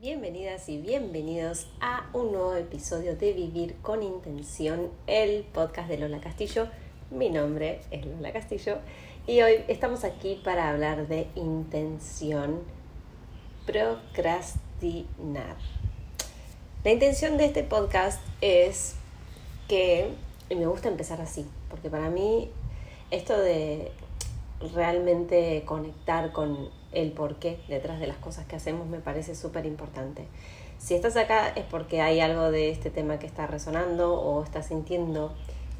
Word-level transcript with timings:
Bienvenidas 0.00 0.68
y 0.68 0.78
bienvenidos 0.78 1.66
a 1.80 2.08
un 2.12 2.30
nuevo 2.30 2.54
episodio 2.54 3.16
de 3.16 3.32
Vivir 3.32 3.74
con 3.82 4.04
Intención, 4.04 4.90
el 5.08 5.42
podcast 5.42 5.88
de 5.88 5.98
Lola 5.98 6.20
Castillo. 6.20 6.68
Mi 7.10 7.30
nombre 7.30 7.80
es 7.90 8.06
Lola 8.06 8.32
Castillo 8.32 8.78
y 9.26 9.42
hoy 9.42 9.64
estamos 9.66 10.04
aquí 10.04 10.40
para 10.44 10.68
hablar 10.68 11.08
de 11.08 11.26
intención, 11.34 12.60
procrastinar. 13.66 15.56
La 16.84 16.92
intención 16.92 17.36
de 17.36 17.46
este 17.46 17.64
podcast 17.64 18.20
es 18.40 18.94
que, 19.66 20.12
y 20.48 20.54
me 20.54 20.68
gusta 20.68 20.86
empezar 20.86 21.20
así, 21.20 21.44
porque 21.68 21.90
para 21.90 22.08
mí 22.08 22.52
esto 23.10 23.36
de 23.36 23.90
realmente 24.74 25.64
conectar 25.66 26.30
con 26.30 26.68
el 26.92 27.12
porqué 27.12 27.60
detrás 27.68 28.00
de 28.00 28.06
las 28.06 28.16
cosas 28.16 28.46
que 28.46 28.56
hacemos 28.56 28.86
me 28.86 28.98
parece 28.98 29.34
súper 29.34 29.66
importante. 29.66 30.26
Si 30.78 30.94
estás 30.94 31.16
acá 31.16 31.48
es 31.48 31.64
porque 31.64 32.00
hay 32.00 32.20
algo 32.20 32.50
de 32.50 32.70
este 32.70 32.90
tema 32.90 33.18
que 33.18 33.26
está 33.26 33.46
resonando 33.46 34.14
o 34.14 34.42
estás 34.44 34.66
sintiendo 34.66 35.32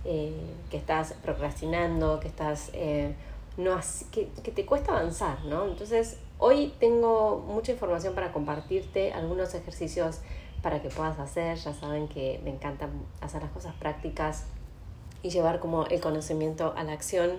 eh, 0.05 0.33
que 0.71 0.77
estás 0.77 1.15
procrastinando, 1.23 2.21
que 2.21 2.29
estás 2.29 2.71
eh, 2.73 3.15
no 3.57 3.79
que, 4.13 4.29
que, 4.43 4.53
te 4.53 4.65
cuesta 4.65 4.93
avanzar, 4.93 5.45
¿no? 5.45 5.67
Entonces 5.67 6.19
hoy 6.39 6.73
tengo 6.79 7.45
mucha 7.47 7.73
información 7.73 8.15
para 8.15 8.33
compartirte, 8.33 9.13
algunos 9.13 9.55
ejercicios 9.55 10.21
para 10.63 10.81
que 10.83 10.89
puedas 10.89 11.19
hacer. 11.19 11.57
Ya 11.57 11.75
saben 11.75 12.09
que 12.09 12.41
me 12.45 12.51
encanta 12.51 12.89
hacer 13.21 13.43
las 13.43 13.51
cosas 13.51 13.75
prácticas 13.75 14.45
y 15.23 15.31
llevar 15.31 15.59
como 15.61 15.87
el 15.87 16.01
conocimiento 16.01 16.75
a 16.77 16.85
la 16.85 16.93
acción. 16.93 17.39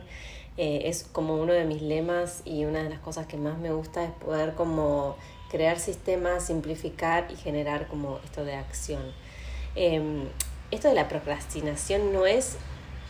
Eh, 0.61 0.89
es 0.89 1.07
como 1.13 1.37
uno 1.37 1.53
de 1.53 1.63
mis 1.63 1.81
lemas 1.81 2.41
y 2.43 2.65
una 2.65 2.83
de 2.83 2.89
las 2.89 2.99
cosas 2.99 3.25
que 3.27 3.37
más 3.37 3.57
me 3.59 3.71
gusta 3.71 4.03
es 4.03 4.11
poder 4.11 4.55
como 4.55 5.15
crear 5.49 5.79
sistemas, 5.79 6.47
simplificar 6.47 7.31
y 7.31 7.37
generar 7.37 7.87
como 7.87 8.19
esto 8.25 8.43
de 8.43 8.55
acción. 8.55 9.13
Em, 9.75 10.27
esto 10.69 10.89
de 10.89 10.95
la 10.95 11.07
procrastinación 11.07 12.11
no 12.11 12.25
es 12.25 12.57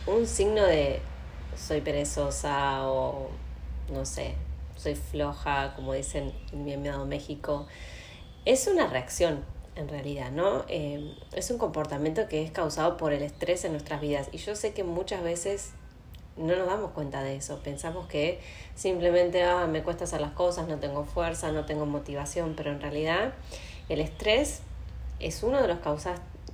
un 0.06 0.28
signo 0.28 0.62
de 0.64 1.00
soy 1.56 1.80
perezosa 1.80 2.88
o 2.88 3.30
no 3.92 4.06
sé, 4.06 4.36
soy 4.76 4.94
floja, 4.94 5.74
como 5.74 5.92
dicen 5.94 6.32
en 6.52 6.64
mi 6.64 6.74
amado 6.74 7.04
México. 7.04 7.66
Es 8.44 8.68
una 8.68 8.86
reacción, 8.86 9.44
en 9.74 9.88
realidad, 9.88 10.30
¿no? 10.30 10.64
Em, 10.68 11.16
es 11.32 11.50
un 11.50 11.58
comportamiento 11.58 12.28
que 12.28 12.44
es 12.44 12.52
causado 12.52 12.96
por 12.96 13.12
el 13.12 13.22
estrés 13.22 13.64
en 13.64 13.72
nuestras 13.72 14.00
vidas. 14.00 14.28
Y 14.30 14.38
yo 14.38 14.54
sé 14.54 14.72
que 14.72 14.84
muchas 14.84 15.24
veces 15.24 15.72
no 16.40 16.56
nos 16.56 16.66
damos 16.66 16.90
cuenta 16.92 17.22
de 17.22 17.36
eso. 17.36 17.60
Pensamos 17.62 18.06
que 18.06 18.40
simplemente 18.74 19.42
ah, 19.44 19.66
me 19.66 19.82
cuesta 19.82 20.04
hacer 20.04 20.20
las 20.20 20.32
cosas, 20.32 20.68
no 20.68 20.78
tengo 20.78 21.04
fuerza, 21.04 21.52
no 21.52 21.66
tengo 21.66 21.86
motivación, 21.86 22.54
pero 22.56 22.70
en 22.72 22.80
realidad 22.80 23.34
el 23.88 24.00
estrés 24.00 24.62
es 25.18 25.42
uno 25.42 25.60
de 25.60 25.68
los 25.68 25.78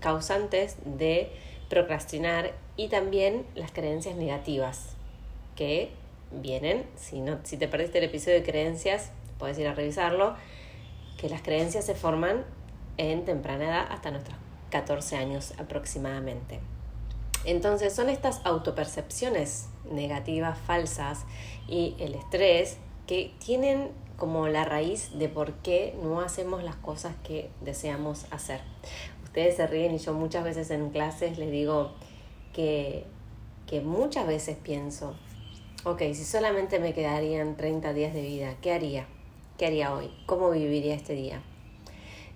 causantes 0.01 0.77
de 0.85 1.31
procrastinar 1.69 2.53
y 2.77 2.89
también 2.89 3.47
las 3.55 3.71
creencias 3.71 4.17
negativas 4.17 4.91
que 5.55 5.91
vienen, 6.33 6.85
si, 6.97 7.21
no, 7.21 7.39
si 7.45 7.57
te 7.57 7.69
perdiste 7.69 7.99
el 7.99 8.05
episodio 8.05 8.37
de 8.37 8.43
creencias, 8.43 9.11
puedes 9.39 9.59
ir 9.59 9.69
a 9.69 9.75
revisarlo, 9.75 10.35
que 11.19 11.29
las 11.29 11.43
creencias 11.43 11.87
se 11.87 11.95
forman 11.95 12.45
en 12.99 13.25
temprana 13.25 13.65
edad 13.65 13.87
hasta 13.91 14.11
nuestros 14.11 14.37
14 14.71 15.17
años 15.17 15.55
aproximadamente. 15.59 16.61
Entonces 17.45 17.95
son 17.95 18.09
estas 18.11 18.41
autopercepciones 18.45 19.69
negativas, 19.91 20.59
falsas 20.59 21.25
y 21.69 21.95
el 21.99 22.15
estrés 22.15 22.79
que 23.07 23.33
tienen 23.45 23.91
como 24.17 24.49
la 24.49 24.65
raíz 24.65 25.19
de 25.19 25.29
por 25.29 25.53
qué 25.55 25.95
no 26.03 26.21
hacemos 26.21 26.63
las 26.63 26.77
cosas 26.77 27.15
que 27.23 27.51
deseamos 27.61 28.27
hacer. 28.31 28.61
Ustedes 29.25 29.57
se 29.57 29.67
ríen 29.67 29.95
y 29.95 29.99
yo 29.99 30.15
muchas 30.15 30.45
veces 30.45 30.71
en 30.71 30.91
clases 30.91 31.39
les 31.39 31.51
digo 31.51 31.93
que, 32.55 33.05
que 33.67 33.81
muchas 33.83 34.27
veces 34.27 34.57
pienso, 34.57 35.15
ok, 35.85 36.01
si 36.15 36.25
solamente 36.25 36.79
me 36.79 36.95
quedarían 36.95 37.57
30 37.57 37.93
días 37.93 38.15
de 38.15 38.23
vida, 38.23 38.55
¿qué 38.63 38.73
haría? 38.73 39.07
¿Qué 39.59 39.67
haría 39.67 39.95
hoy? 39.95 40.11
¿Cómo 40.27 40.51
viviría 40.51 40.95
este 40.95 41.13
día? 41.15 41.43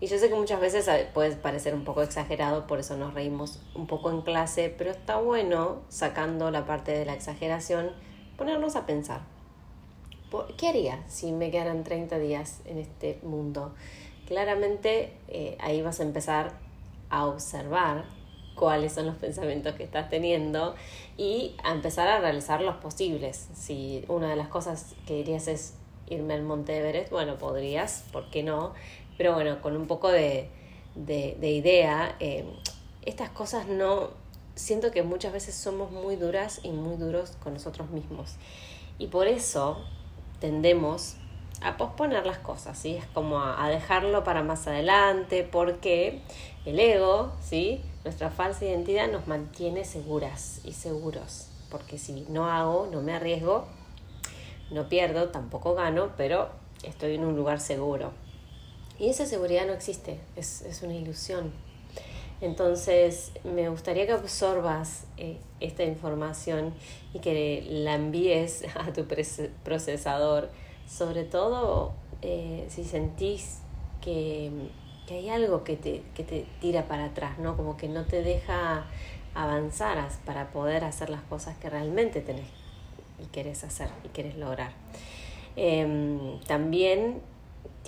Y 0.00 0.06
yo 0.06 0.18
sé 0.18 0.30
que 0.30 0.34
muchas 0.34 0.60
veces 0.60 0.88
puede 1.12 1.36
parecer 1.36 1.74
un 1.74 1.84
poco 1.84 2.02
exagerado, 2.02 2.66
por 2.66 2.80
eso 2.80 2.96
nos 2.96 3.12
reímos 3.12 3.60
un 3.74 3.86
poco 3.86 4.10
en 4.10 4.22
clase, 4.22 4.74
pero 4.76 4.90
está 4.90 5.18
bueno, 5.18 5.82
sacando 5.90 6.50
la 6.50 6.64
parte 6.64 6.92
de 6.92 7.04
la 7.04 7.12
exageración, 7.12 7.90
ponernos 8.38 8.76
a 8.76 8.86
pensar. 8.86 9.20
¿Qué 10.56 10.68
haría 10.68 11.02
si 11.08 11.32
me 11.32 11.50
quedaran 11.50 11.84
30 11.84 12.18
días 12.18 12.60
en 12.64 12.78
este 12.78 13.18
mundo? 13.22 13.74
Claramente 14.26 15.12
eh, 15.28 15.58
ahí 15.60 15.82
vas 15.82 16.00
a 16.00 16.04
empezar 16.04 16.52
a 17.10 17.26
observar 17.26 18.04
cuáles 18.54 18.92
son 18.92 19.06
los 19.06 19.16
pensamientos 19.16 19.74
que 19.74 19.82
estás 19.82 20.08
teniendo 20.08 20.74
y 21.16 21.56
a 21.64 21.72
empezar 21.72 22.08
a 22.08 22.20
realizar 22.20 22.62
los 22.62 22.76
posibles. 22.76 23.48
Si 23.54 24.04
una 24.08 24.30
de 24.30 24.36
las 24.36 24.48
cosas 24.48 24.94
que 25.06 25.14
dirías 25.14 25.48
es 25.48 25.74
irme 26.08 26.34
al 26.34 26.42
Monte 26.42 26.76
Everest, 26.78 27.10
bueno, 27.10 27.36
podrías, 27.38 28.04
¿por 28.12 28.30
qué 28.30 28.42
no? 28.42 28.72
Pero 29.20 29.34
bueno, 29.34 29.60
con 29.60 29.76
un 29.76 29.86
poco 29.86 30.08
de, 30.08 30.48
idea, 31.42 32.16
eh, 32.20 32.42
estas 33.02 33.28
cosas 33.28 33.66
no, 33.66 34.08
siento 34.54 34.90
que 34.90 35.02
muchas 35.02 35.34
veces 35.34 35.54
somos 35.54 35.90
muy 35.90 36.16
duras 36.16 36.60
y 36.62 36.70
muy 36.70 36.96
duros 36.96 37.32
con 37.42 37.52
nosotros 37.52 37.90
mismos. 37.90 38.36
Y 38.98 39.08
por 39.08 39.26
eso 39.26 39.84
tendemos 40.40 41.16
a 41.60 41.76
posponer 41.76 42.24
las 42.24 42.38
cosas, 42.38 42.78
¿sí? 42.78 42.96
Es 42.96 43.04
como 43.08 43.42
a, 43.42 43.68
dejarlo 43.68 44.24
para 44.24 44.42
más 44.42 44.66
adelante, 44.66 45.46
porque 45.52 46.22
el 46.64 46.80
ego, 46.80 47.32
¿sí? 47.42 47.82
Nuestra 48.04 48.30
falsa 48.30 48.64
identidad 48.64 49.12
nos 49.12 49.26
mantiene 49.26 49.84
seguras 49.84 50.62
y 50.64 50.72
seguros. 50.72 51.50
Porque 51.70 51.98
si 51.98 52.24
no 52.30 52.46
hago, 52.46 52.88
no 52.90 53.02
me 53.02 53.12
arriesgo, 53.12 53.66
no 54.70 54.88
pierdo, 54.88 55.28
tampoco 55.28 55.74
gano, 55.74 56.12
pero 56.16 56.48
estoy 56.84 57.16
en 57.16 57.26
un 57.26 57.36
lugar 57.36 57.60
seguro. 57.60 58.12
Y 59.00 59.08
esa 59.08 59.24
seguridad 59.24 59.66
no 59.66 59.72
existe, 59.72 60.20
es, 60.36 60.60
es 60.60 60.82
una 60.82 60.94
ilusión. 60.94 61.52
Entonces, 62.42 63.32
me 63.44 63.70
gustaría 63.70 64.04
que 64.06 64.12
absorbas 64.12 65.04
eh, 65.16 65.38
esta 65.60 65.84
información 65.84 66.74
y 67.14 67.20
que 67.20 67.66
la 67.66 67.94
envíes 67.94 68.64
a 68.76 68.92
tu 68.92 69.06
procesador, 69.64 70.50
sobre 70.86 71.24
todo 71.24 71.92
eh, 72.20 72.66
si 72.68 72.84
sentís 72.84 73.60
que, 74.02 74.50
que, 75.06 75.14
hay 75.14 75.30
algo 75.30 75.64
que 75.64 75.76
te, 75.76 76.02
que 76.14 76.22
te 76.22 76.44
tira 76.60 76.86
para 76.86 77.06
atrás, 77.06 77.38
¿no? 77.38 77.56
Como 77.56 77.78
que 77.78 77.88
no 77.88 78.04
te 78.04 78.22
deja 78.22 78.84
avanzar 79.34 80.06
para 80.26 80.50
poder 80.50 80.84
hacer 80.84 81.08
las 81.08 81.22
cosas 81.22 81.56
que 81.56 81.70
realmente 81.70 82.20
tenés 82.20 82.48
y 83.22 83.26
querés 83.26 83.64
hacer 83.64 83.88
y 84.04 84.08
querés 84.08 84.36
lograr. 84.36 84.72
Em, 85.56 86.38
también 86.40 87.20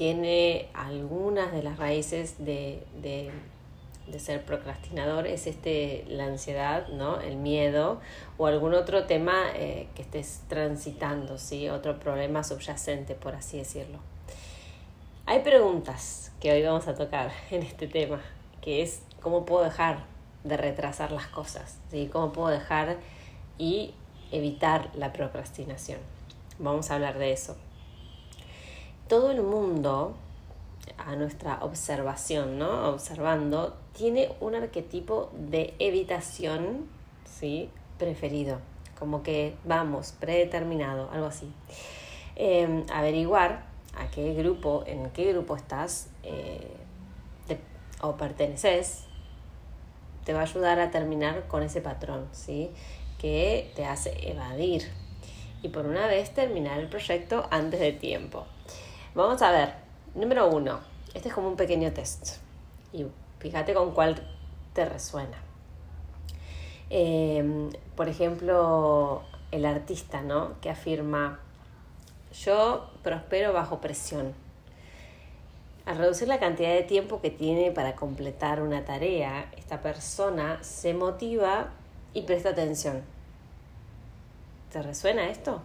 tiene 0.02 0.68
algunas 0.74 1.52
de 1.52 1.62
las 1.62 1.78
raíces 1.78 2.44
de, 2.44 2.82
de, 3.00 3.30
ser 4.18 4.44
procrastinador, 4.44 5.28
es 5.28 5.46
este, 5.46 6.04
la 6.08 6.24
ansiedad, 6.24 6.88
¿no? 6.88 7.20
el 7.20 7.36
miedo 7.36 8.00
o 8.36 8.46
algún 8.48 8.74
otro 8.74 9.04
tema 9.04 9.44
eh, 9.54 9.86
que 9.94 10.02
estés 10.02 10.40
transitando, 10.48 11.38
¿sí? 11.38 11.68
otro 11.68 12.00
problema 12.00 12.42
subyacente, 12.42 13.14
por 13.14 13.36
así 13.36 13.58
decirlo. 13.58 14.00
Hay 15.24 15.38
preguntas 15.42 16.32
que 16.40 16.50
hoy 16.50 16.64
vamos 16.64 16.88
a 16.88 16.96
tocar 16.96 17.30
en 17.52 17.62
este 17.62 17.86
tema, 17.86 18.20
que 18.60 18.82
es 18.82 19.02
cómo 19.20 19.46
puedo 19.46 19.62
dejar 19.62 19.98
de 20.42 20.56
retrasar 20.56 21.12
las 21.12 21.28
cosas, 21.28 21.78
¿sí? 21.92 22.10
cómo 22.12 22.32
puedo 22.32 22.48
dejar 22.48 22.96
y 23.56 23.94
evitar 24.32 24.90
la 24.96 25.12
procrastinación. 25.12 26.00
Vamos 26.58 26.90
a 26.90 26.96
hablar 26.96 27.18
de 27.18 27.30
eso 27.30 27.56
todo 29.12 29.30
el 29.30 29.42
mundo, 29.42 30.14
a 30.96 31.16
nuestra 31.16 31.58
observación, 31.60 32.58
¿no? 32.58 32.88
Observando, 32.88 33.76
tiene 33.92 34.32
un 34.40 34.54
arquetipo 34.54 35.30
de 35.34 35.74
evitación, 35.78 36.88
¿sí? 37.26 37.68
Preferido, 37.98 38.60
como 38.98 39.22
que 39.22 39.54
vamos, 39.64 40.14
predeterminado, 40.18 41.10
algo 41.12 41.26
así. 41.26 41.52
Em, 42.36 42.86
averiguar 42.90 43.66
a 43.98 44.10
qué 44.10 44.32
grupo, 44.32 44.82
en 44.86 45.10
qué 45.10 45.30
grupo 45.34 45.56
estás 45.56 46.08
eh, 46.22 46.66
o 48.00 48.16
perteneces, 48.16 49.04
te 50.24 50.32
va 50.32 50.40
a 50.40 50.44
ayudar 50.44 50.80
a 50.80 50.90
terminar 50.90 51.48
con 51.48 51.62
ese 51.62 51.82
patrón, 51.82 52.28
¿sí? 52.32 52.70
Que 53.18 53.70
te 53.76 53.84
hace 53.84 54.30
evadir 54.30 54.90
y 55.62 55.68
por 55.68 55.84
una 55.84 56.06
vez 56.06 56.32
terminar 56.32 56.80
el 56.80 56.88
proyecto 56.88 57.46
antes 57.50 57.78
de 57.78 57.92
tiempo. 57.92 58.46
Vamos 59.14 59.42
a 59.42 59.50
ver, 59.50 59.74
número 60.14 60.48
uno, 60.48 60.80
este 61.12 61.28
es 61.28 61.34
como 61.34 61.48
un 61.48 61.56
pequeño 61.56 61.92
test 61.92 62.38
y 62.94 63.04
fíjate 63.40 63.74
con 63.74 63.90
cuál 63.90 64.16
te 64.72 64.86
resuena. 64.86 65.36
Em, 66.88 67.68
por 67.94 68.08
ejemplo, 68.08 69.20
el 69.50 69.66
artista, 69.66 70.22
¿no? 70.22 70.58
Que 70.62 70.70
afirma, 70.70 71.40
yo 72.42 72.88
prospero 73.02 73.52
bajo 73.52 73.82
presión. 73.82 74.32
al 75.84 75.98
reducir 75.98 76.28
la 76.28 76.38
cantidad 76.38 76.70
de 76.70 76.82
tiempo 76.82 77.20
que 77.20 77.30
tiene 77.30 77.70
para 77.70 77.96
completar 77.96 78.62
una 78.62 78.86
tarea, 78.86 79.50
esta 79.58 79.82
persona 79.82 80.62
se 80.62 80.94
motiva 80.94 81.68
y 82.14 82.22
presta 82.22 82.50
atención. 82.50 83.02
¿Te 84.72 84.80
resuena 84.80 85.28
esto? 85.28 85.60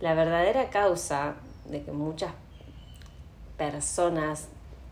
La 0.00 0.14
verdadera 0.14 0.70
causa 0.70 1.34
de 1.64 1.82
que 1.82 1.90
muchas 1.90 2.32
personas 3.56 4.48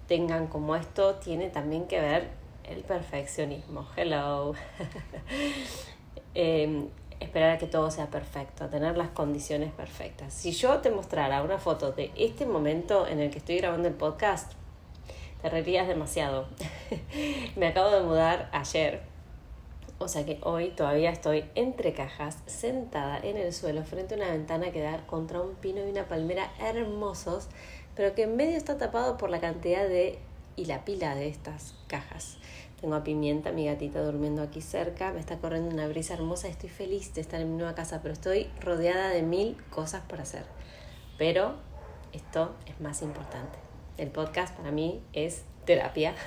tengan 0.06 0.46
como 0.46 0.76
esto 0.76 1.14
tiene 1.16 1.48
también 1.48 1.86
que 1.86 2.00
ver 2.00 2.28
el 2.64 2.82
perfeccionismo. 2.82 3.86
Hello. 3.96 4.54
Em, 6.34 6.88
esperar 7.20 7.50
a 7.50 7.58
que 7.58 7.66
todo 7.66 7.90
sea 7.90 8.06
perfecto, 8.06 8.68
tener 8.70 8.96
las 8.96 9.10
condiciones 9.10 9.70
perfectas. 9.72 10.32
Si 10.32 10.52
yo 10.52 10.78
te 10.78 10.90
mostrara 10.90 11.42
una 11.42 11.58
foto 11.58 11.92
de 11.92 12.10
este 12.16 12.46
momento 12.46 13.06
en 13.06 13.20
el 13.20 13.30
que 13.30 13.38
estoy 13.38 13.58
grabando 13.58 13.88
el 13.88 13.94
podcast, 13.94 14.52
te 15.42 15.50
reirías 15.50 15.88
demasiado. 15.88 16.48
Me 17.56 17.66
acabo 17.66 17.90
de 17.90 18.00
mudar 18.00 18.48
ayer, 18.52 19.02
o 19.98 20.08
sea 20.08 20.24
que 20.24 20.38
hoy 20.42 20.70
todavía 20.70 21.10
estoy 21.10 21.44
entre 21.54 21.92
cajas, 21.92 22.38
sentada 22.46 23.18
en 23.18 23.36
el 23.36 23.52
suelo 23.52 23.84
frente 23.84 24.14
a 24.14 24.16
una 24.16 24.30
ventana 24.30 24.70
que 24.70 24.80
da 24.80 25.06
contra 25.06 25.40
un 25.40 25.54
pino 25.54 25.86
y 25.86 25.90
una 25.90 26.08
palmera 26.08 26.50
hermosos, 26.60 27.48
pero 27.94 28.14
que 28.14 28.22
en 28.22 28.36
medio 28.36 28.56
está 28.56 28.78
tapado 28.78 29.16
por 29.16 29.30
la 29.30 29.40
cantidad 29.40 29.88
de 29.88 30.18
y 30.56 30.66
la 30.66 30.84
pila 30.84 31.14
de 31.14 31.28
estas 31.28 31.74
cajas. 31.86 32.38
Tengo 32.80 32.96
a 32.96 33.04
Pimienta, 33.04 33.52
mi 33.52 33.66
gatita, 33.66 34.02
durmiendo 34.02 34.42
aquí 34.42 34.60
cerca. 34.60 35.12
Me 35.12 35.20
está 35.20 35.38
corriendo 35.38 35.70
una 35.70 35.86
brisa 35.86 36.14
hermosa. 36.14 36.48
Estoy 36.48 36.68
feliz 36.68 37.14
de 37.14 37.20
estar 37.20 37.40
en 37.40 37.52
mi 37.52 37.56
nueva 37.56 37.74
casa, 37.74 38.00
pero 38.02 38.12
estoy 38.12 38.50
rodeada 38.60 39.10
de 39.10 39.22
mil 39.22 39.56
cosas 39.70 40.02
por 40.02 40.20
hacer. 40.20 40.44
Pero 41.16 41.54
esto 42.12 42.54
es 42.66 42.80
más 42.80 43.02
importante. 43.02 43.58
El 43.98 44.10
podcast 44.10 44.56
para 44.56 44.72
mí 44.72 45.00
es 45.12 45.44
terapia. 45.64 46.14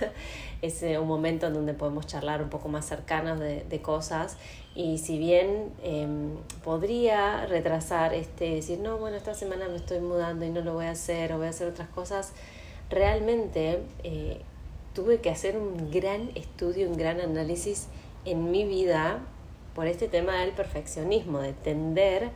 Es 0.61 0.81
eh, 0.81 0.97
un 0.97 1.07
momento 1.07 1.47
en 1.47 1.53
donde 1.53 1.73
podemos 1.73 2.07
charlar 2.07 2.41
un 2.41 2.49
poco 2.49 2.69
más 2.69 2.85
cercanos 2.85 3.39
de, 3.39 3.81
cosas. 3.83 4.37
Y 4.73 4.97
si 4.97 5.19
bien 5.19 5.71
em, 5.83 6.37
podría 6.63 7.45
retrasar 7.45 8.15
este, 8.15 8.55
decir, 8.55 8.79
no, 8.79 8.97
bueno, 8.97 9.15
esta 9.15 9.35
semana 9.35 9.67
me 9.67 9.75
estoy 9.75 9.99
mudando 9.99 10.43
y 10.43 10.49
no 10.49 10.61
lo 10.61 10.73
voy 10.73 10.85
a 10.85 10.91
hacer 10.91 11.33
o 11.33 11.37
voy 11.37 11.47
a 11.47 11.49
hacer 11.51 11.67
otras 11.67 11.89
cosas, 11.89 12.31
realmente 12.89 13.79
eh, 14.03 14.41
tuve 14.93 15.19
que 15.19 15.29
hacer 15.29 15.55
un 15.55 15.91
gran 15.91 16.31
estudio, 16.33 16.89
un 16.89 16.97
gran 16.97 17.19
análisis 17.19 17.87
en 18.23 18.49
mi 18.49 18.65
vida 18.65 19.19
por 19.75 19.85
este 19.85 20.07
tema 20.07 20.39
del 20.39 20.51
perfeccionismo, 20.51 21.41
de 21.41 21.53
tender 21.53 22.31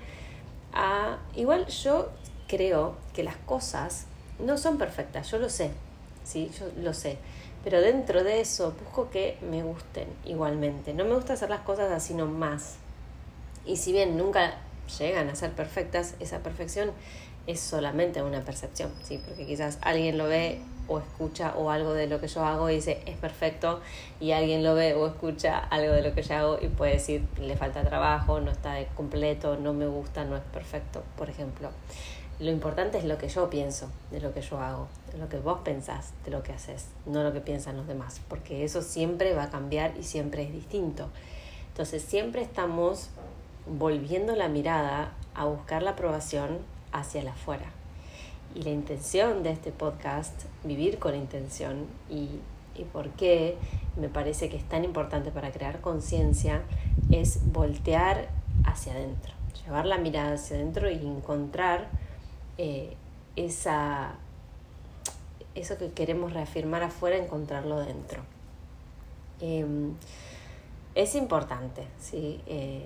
a... 0.73 1.17
Igual 1.35 1.65
yo 1.67 2.09
creo 2.47 2.95
que 3.13 3.23
las 3.23 3.37
cosas 3.37 4.05
no 4.39 4.57
son 4.57 4.77
perfectas, 4.77 5.31
yo 5.31 5.39
lo 5.39 5.49
sé, 5.49 5.71
sí, 6.29 6.51
yo 6.59 6.65
lo 6.81 6.93
sé, 6.93 7.17
pero 7.63 7.81
dentro 7.81 8.23
de 8.23 8.39
eso 8.39 8.73
busco 8.83 9.09
que 9.09 9.37
me 9.49 9.63
gusten 9.63 10.07
igualmente. 10.25 10.93
No 10.93 11.05
me 11.05 11.15
gusta 11.15 11.33
hacer 11.33 11.49
las 11.49 11.61
cosas 11.61 11.91
así 11.91 12.13
nomás. 12.13 12.75
Y 13.65 13.77
si 13.77 13.91
bien 13.91 14.17
nunca 14.17 14.57
llegan 14.99 15.29
a 15.29 15.35
ser 15.35 15.51
perfectas, 15.51 16.15
esa 16.19 16.39
perfección 16.39 16.91
es 17.47 17.59
solamente 17.59 18.21
una 18.21 18.41
percepción, 18.41 18.91
¿sí? 19.03 19.19
porque 19.25 19.45
quizás 19.45 19.79
alguien 19.81 20.17
lo 20.17 20.27
ve 20.27 20.61
o 20.87 20.99
escucha 20.99 21.53
o 21.55 21.69
algo 21.69 21.93
de 21.93 22.07
lo 22.07 22.19
que 22.19 22.27
yo 22.27 22.43
hago 22.43 22.69
y 22.69 22.75
dice 22.75 23.01
es 23.05 23.15
perfecto 23.17 23.79
y 24.19 24.31
alguien 24.31 24.63
lo 24.63 24.73
ve 24.75 24.95
o 24.95 25.07
escucha 25.07 25.59
algo 25.59 25.93
de 25.93 26.01
lo 26.01 26.13
que 26.15 26.23
yo 26.23 26.35
hago 26.35 26.57
y 26.61 26.67
puede 26.67 26.93
decir 26.93 27.23
le 27.39 27.55
falta 27.55 27.83
trabajo, 27.83 28.39
no 28.39 28.51
está 28.51 28.83
completo, 28.95 29.57
no 29.57 29.73
me 29.73 29.87
gusta, 29.87 30.25
no 30.25 30.35
es 30.35 30.43
perfecto, 30.53 31.03
por 31.15 31.29
ejemplo. 31.29 31.69
Lo 32.39 32.49
importante 32.51 32.97
es 32.97 33.03
lo 33.03 33.17
que 33.17 33.27
yo 33.27 33.49
pienso 33.49 33.89
de 34.11 34.21
lo 34.21 34.33
que 34.33 34.41
yo 34.41 34.59
hago, 34.59 34.87
de 35.11 35.17
lo 35.17 35.27
que 35.27 35.39
vos 35.39 35.59
pensás 35.65 36.13
de 36.23 36.31
lo 36.31 36.41
que 36.41 36.53
haces, 36.53 36.87
no 37.05 37.21
lo 37.21 37.33
que 37.33 37.41
piensan 37.41 37.75
los 37.75 37.85
demás, 37.85 38.21
porque 38.29 38.63
eso 38.63 38.81
siempre 38.81 39.33
va 39.33 39.43
a 39.43 39.49
cambiar 39.49 39.97
y 39.99 40.03
siempre 40.03 40.43
es 40.43 40.53
distinto. 40.53 41.09
Entonces 41.67 42.01
siempre 42.01 42.41
estamos 42.41 43.09
volviendo 43.67 44.37
la 44.37 44.47
mirada 44.47 45.13
a 45.35 45.45
buscar 45.45 45.83
la 45.83 45.91
aprobación 45.91 46.59
hacia 46.93 47.23
la 47.23 47.31
afuera. 47.31 47.71
Y 48.55 48.61
la 48.63 48.69
intención 48.69 49.43
de 49.43 49.51
este 49.51 49.73
podcast, 49.73 50.45
vivir 50.63 50.97
con 50.97 51.15
intención 51.15 51.87
y, 52.09 52.29
y 52.73 52.85
por 52.85 53.09
qué 53.09 53.57
me 53.97 54.07
parece 54.07 54.47
que 54.47 54.55
es 54.55 54.63
tan 54.63 54.85
importante 54.85 55.31
para 55.31 55.51
crear 55.51 55.81
conciencia, 55.81 56.61
es 57.11 57.51
voltear 57.51 58.29
hacia 58.63 58.93
adentro, 58.93 59.33
llevar 59.65 59.85
la 59.85 59.97
mirada 59.97 60.35
hacia 60.35 60.55
adentro 60.55 60.89
y 60.89 61.05
encontrar 61.05 61.89
eh, 62.61 62.97
esa, 63.37 64.15
eso 65.55 65.77
que 65.77 65.93
queremos 65.93 66.33
reafirmar 66.33 66.83
afuera, 66.83 67.15
encontrarlo 67.15 67.79
dentro. 67.79 68.21
Em, 69.39 69.93
es 70.93 71.15
importante, 71.15 71.87
¿sí? 72.01 72.41
Eh, 72.47 72.85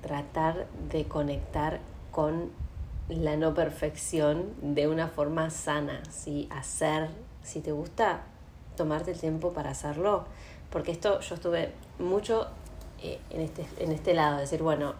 tratar 0.00 0.66
de 0.90 1.04
conectar 1.04 1.80
con 2.10 2.50
la 3.10 3.36
no 3.36 3.52
perfección 3.52 4.54
de 4.62 4.88
una 4.88 5.08
forma 5.08 5.50
sana, 5.50 6.02
¿sí? 6.10 6.48
hacer, 6.50 7.10
si 7.42 7.60
te 7.60 7.72
gusta, 7.72 8.22
tomarte 8.78 9.10
el 9.10 9.20
tiempo 9.20 9.52
para 9.52 9.72
hacerlo, 9.72 10.24
porque 10.70 10.90
esto 10.90 11.20
yo 11.20 11.34
estuve 11.34 11.72
mucho 11.98 12.48
en, 13.30 13.40
este, 13.40 13.66
en 13.78 13.92
este 13.92 14.14
lado, 14.14 14.38
decir, 14.38 14.62
bueno, 14.62 14.94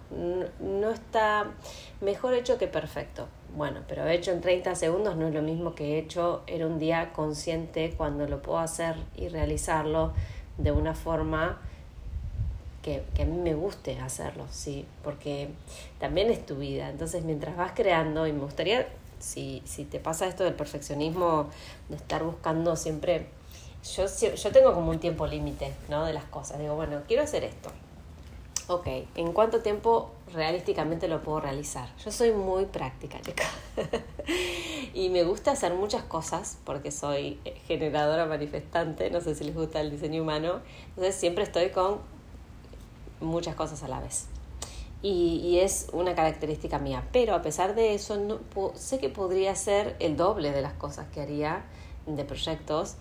no, 0.61 0.91
está 0.91 1.53
mejor 2.01 2.35
hecho 2.35 2.59
que 2.59 2.67
perfecto. 2.67 3.29
Bueno, 3.57 3.81
pero 3.87 4.07
hecho 4.09 4.33
en 4.33 4.41
30 4.41 4.75
segundos 4.75 5.17
no 5.17 5.29
es 5.29 5.35
lo 5.35 5.43
mismo 5.43 5.75
que 5.75 5.99
hecho 5.99 6.43
en 6.47 6.65
un 6.65 6.79
día 6.79 7.13
consciente 7.13 7.95
cuando 7.97 8.27
lo 8.27 8.41
puedo 8.41 8.59
hacer 8.59 8.97
y 9.15 9.29
realizarlo 9.29 10.13
de 10.59 10.73
una 10.73 10.95
forma 10.95 11.61
que, 12.83 13.05
a 13.21 13.25
mí 13.25 13.37
me 13.37 13.55
guste 13.55 13.99
hacerlo, 14.01 14.47
sí, 14.51 14.85
porque 15.05 15.51
también 16.01 16.31
es 16.31 16.45
tu 16.45 16.57
vida. 16.57 16.91
Entonces, 16.91 17.25
mientras 17.25 17.57
vas 17.57 17.73
creando, 17.73 18.27
y 18.27 18.33
me 18.33 18.41
gustaría, 18.41 18.89
si, 19.21 19.63
si 19.65 19.85
te 19.85 20.01
pasa 20.01 20.27
esto 20.27 20.43
del 20.43 20.55
perfeccionismo, 20.55 21.49
de 21.89 21.97
estar 21.97 22.25
buscando 22.25 22.75
siempre, 22.75 23.27
yo, 23.97 24.07
yo 24.07 24.51
tengo 24.51 24.75
como 24.75 24.91
un 24.91 24.99
tiempo 24.99 25.27
límite, 25.27 25.73
¿no? 25.89 26.05
De 26.05 26.13
las 26.13 26.25
cosas. 26.25 26.59
Digo, 26.59 26.75
bueno, 26.75 27.03
quiero 27.07 27.23
hacer 27.23 27.45
esto. 27.45 27.71
Ok, 28.73 28.87
¿en 29.17 29.35
cuánto 29.35 29.61
tiempo 29.61 30.13
realísticamente 30.33 31.07
lo 31.07 31.23
puedo 31.23 31.41
realizar? 31.41 31.95
Yo 32.03 32.11
soy 32.11 32.33
muy 32.33 32.65
práctica, 32.65 33.21
chica. 33.21 33.45
y 34.95 35.11
me 35.11 35.25
gusta 35.25 35.51
hacer 35.51 35.75
muchas 35.75 36.05
cosas 36.05 36.57
porque 36.65 36.91
soy 36.91 37.39
generadora 37.67 38.25
manifestante, 38.25 39.11
no 39.11 39.21
sé 39.21 39.35
si 39.35 39.45
les 39.45 39.55
gusta 39.55 39.83
el 39.83 39.91
diseño 39.91 40.23
humano. 40.23 40.61
Entonces 40.89 41.17
siempre 41.17 41.45
estoy 41.45 41.69
con 41.69 41.99
muchas 43.21 43.57
cosas 43.57 43.83
a 43.83 43.89
la 43.89 44.01
vez. 44.01 44.29
Y, 45.03 45.59
es 45.59 45.89
una 45.93 46.15
característica 46.15 46.79
mía. 46.79 47.07
Pero 47.13 47.35
a 47.35 47.43
pesar 47.43 47.75
de 47.75 47.93
eso, 47.93 48.17
no, 48.17 48.41
sé 48.75 48.99
que 48.99 49.11
podría 49.11 49.55
ser 49.55 49.97
el 50.01 50.17
doble 50.17 50.53
de 50.53 50.63
las 50.63 50.73
cosas 50.73 51.09
que 51.13 51.21
haría 51.21 51.63
de 52.07 52.25
proyectos 52.25 52.97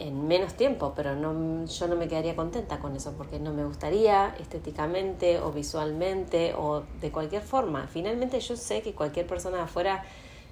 en 0.00 0.26
menos 0.26 0.54
tiempo, 0.54 0.94
pero 0.96 1.14
no, 1.14 1.66
yo 1.66 1.86
no 1.86 1.94
me 1.94 2.08
quedaría 2.08 2.34
contenta 2.34 2.78
con 2.78 2.96
eso 2.96 3.12
porque 3.18 3.38
no 3.38 3.52
me 3.52 3.64
gustaría 3.64 4.34
estéticamente 4.40 5.38
o 5.40 5.52
visualmente 5.52 6.54
o 6.56 6.82
de 7.02 7.12
cualquier 7.12 7.42
forma. 7.42 7.86
Finalmente 7.86 8.40
yo 8.40 8.56
sé 8.56 8.80
que 8.80 8.94
cualquier 8.94 9.26
persona 9.26 9.58
de 9.58 9.62
afuera 9.64 10.02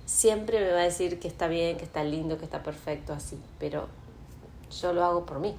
siempre 0.04 0.60
me 0.60 0.70
va 0.70 0.80
a 0.80 0.84
decir 0.84 1.18
que 1.18 1.28
está 1.28 1.48
bien, 1.48 1.78
que 1.78 1.84
está 1.84 2.04
lindo, 2.04 2.36
que 2.36 2.44
está 2.44 2.62
perfecto 2.62 3.14
así, 3.14 3.38
pero 3.58 3.88
yo 4.70 4.92
lo 4.92 5.02
hago 5.02 5.24
por 5.24 5.40
mí, 5.40 5.56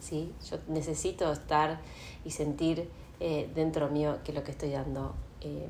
¿sí? 0.00 0.32
Yo 0.48 0.58
necesito 0.68 1.32
estar 1.32 1.80
y 2.24 2.30
sentir 2.30 2.88
eh, 3.18 3.50
dentro 3.56 3.88
mío 3.88 4.18
que 4.22 4.32
lo 4.32 4.44
que 4.44 4.52
estoy 4.52 4.70
dando 4.70 5.14
eh, 5.40 5.66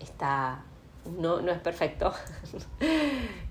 está 0.00 0.64
no, 1.18 1.42
no 1.42 1.52
es 1.52 1.60
perfecto. 1.60 2.12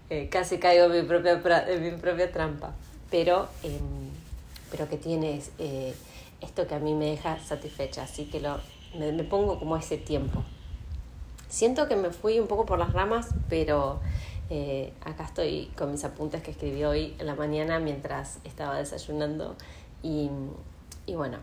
Eh, 0.10 0.28
casi 0.30 0.60
caigo 0.60 0.86
en 0.86 0.92
mi 0.92 1.02
propia, 1.08 1.42
en 1.68 1.82
mi 1.82 1.92
propia 1.92 2.32
trampa. 2.32 2.76
Pero, 3.14 3.48
em, 3.62 4.10
pero 4.72 4.90
que 4.90 4.98
tiene 4.98 5.40
esto 6.42 6.66
que 6.66 6.74
a 6.74 6.80
mí 6.80 6.96
me 6.96 7.06
deja 7.12 7.38
satisfecha. 7.38 8.02
Así 8.02 8.26
que 8.26 8.40
lo, 8.40 8.58
me, 8.98 9.12
me, 9.12 9.24
pongo 9.24 9.60
como 9.60 9.78
ese 9.78 9.98
tiempo. 9.98 10.42
Siento 11.48 11.88
que 11.88 11.96
me 11.96 12.10
fui 12.10 12.40
un 12.40 12.48
poco 12.48 12.66
por 12.66 12.80
las 12.80 12.92
ramas, 12.92 13.28
pero 13.50 14.00
acá 15.06 15.26
estoy 15.26 15.72
con 15.78 15.92
mis 15.92 16.04
apuntes 16.04 16.42
que 16.42 16.50
escribí 16.50 16.84
hoy 16.84 17.16
en 17.20 17.28
la 17.28 17.36
mañana 17.36 17.78
mientras 17.78 18.40
estaba 18.46 18.80
desayunando. 18.80 19.58
Y, 20.02 20.32
y 21.06 21.14
bueno, 21.14 21.38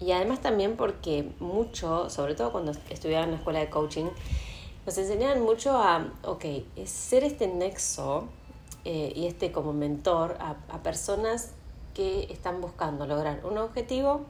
y 0.00 0.10
además 0.10 0.40
también 0.40 0.76
porque 0.76 1.30
mucho, 1.38 2.10
sobre 2.10 2.34
todo 2.34 2.50
cuando 2.50 2.72
estudiaba 2.90 3.22
en 3.22 3.30
la 3.30 3.36
escuela 3.36 3.60
de 3.60 3.70
coaching, 3.70 4.06
nos 4.84 4.98
enseñaban 4.98 5.40
mucho 5.40 5.78
a, 5.78 6.12
ok, 6.24 6.44
ser 6.84 7.22
este 7.22 7.46
nexo 7.46 8.26
eh, 8.84 9.12
y 9.14 9.26
este 9.26 9.52
como 9.52 9.72
mentor 9.72 10.36
a, 10.40 10.54
personas 10.82 11.52
que 11.94 12.24
están 12.32 12.60
buscando 12.60 13.06
lograr 13.06 13.44
un 13.44 13.58
objetivo. 13.58 14.22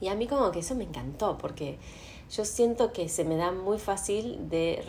Y 0.00 0.08
a 0.08 0.14
mí 0.14 0.26
como 0.26 0.50
que 0.50 0.60
eso 0.60 0.74
me 0.74 0.84
encantó 0.84 1.38
porque 1.38 1.78
yo 2.30 2.44
siento 2.44 2.92
que 2.92 3.08
se 3.08 3.24
me 3.24 3.36
da 3.36 3.52
muy 3.52 3.78
fácil 3.78 4.48
de 4.48 4.84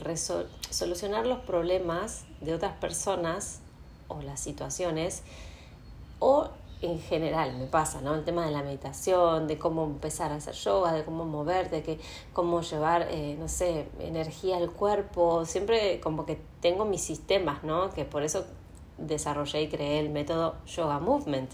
solucionar 0.70 1.26
los 1.26 1.40
problemas 1.40 2.26
de 2.42 2.54
otras 2.54 2.74
personas 2.78 3.60
o 4.08 4.22
las 4.22 4.40
situaciones, 4.40 5.24
o 6.20 6.50
en 6.82 7.00
general 7.00 7.58
me 7.58 7.66
pasa, 7.66 8.02
¿no? 8.02 8.14
El 8.14 8.24
tema 8.24 8.46
de 8.46 8.52
la 8.52 8.62
meditación, 8.62 9.48
de 9.48 9.58
cómo 9.58 9.86
empezar 9.86 10.32
a 10.32 10.36
hacer 10.36 10.54
yoga, 10.54 10.94
de 10.94 11.04
cómo 11.04 11.26
moverte, 11.26 11.82
de 11.82 12.00
cómo 12.34 12.62
llevar, 12.62 13.08
eh, 13.10 13.36
no 13.40 13.48
sé, 13.48 13.88
energía 14.00 14.58
al 14.58 14.72
cuerpo. 14.72 15.46
Siempre 15.46 16.00
como 16.00 16.26
que 16.26 16.40
tengo 16.62 16.86
mis 16.86 17.02
sistemas, 17.02 17.64
¿no? 17.64 17.90
Que 17.90 18.06
por 18.06 18.24
eso 18.24 18.46
desarrollé 18.98 19.64
y 19.64 19.68
creé 19.68 20.00
el 20.00 20.10
método 20.10 20.56
Yoga 20.66 21.00
Movement, 21.00 21.52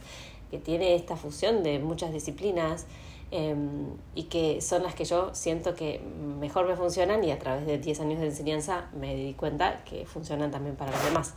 que 0.52 0.60
tiene 0.60 0.96
esta 0.96 1.16
fusión 1.16 1.64
de 1.64 1.80
muchas 1.80 2.14
disciplinas 2.14 2.86
em, 3.32 3.88
y 4.14 4.24
que 4.24 4.62
son 4.62 4.84
las 4.84 4.94
que 4.94 5.06
yo 5.06 5.34
siento 5.34 5.76
que 5.76 6.00
mejor 6.40 6.68
me 6.68 6.76
funcionan 6.76 7.24
y 7.24 7.32
a 7.32 7.40
través 7.40 7.66
de 7.66 7.78
10 7.78 8.02
años 8.02 8.20
de 8.20 8.28
enseñanza 8.28 8.90
me 8.94 9.16
di 9.16 9.34
cuenta 9.34 9.84
que 9.84 10.06
funcionan 10.06 10.52
también 10.52 10.76
para 10.76 10.92
los 10.92 11.04
demás. 11.04 11.34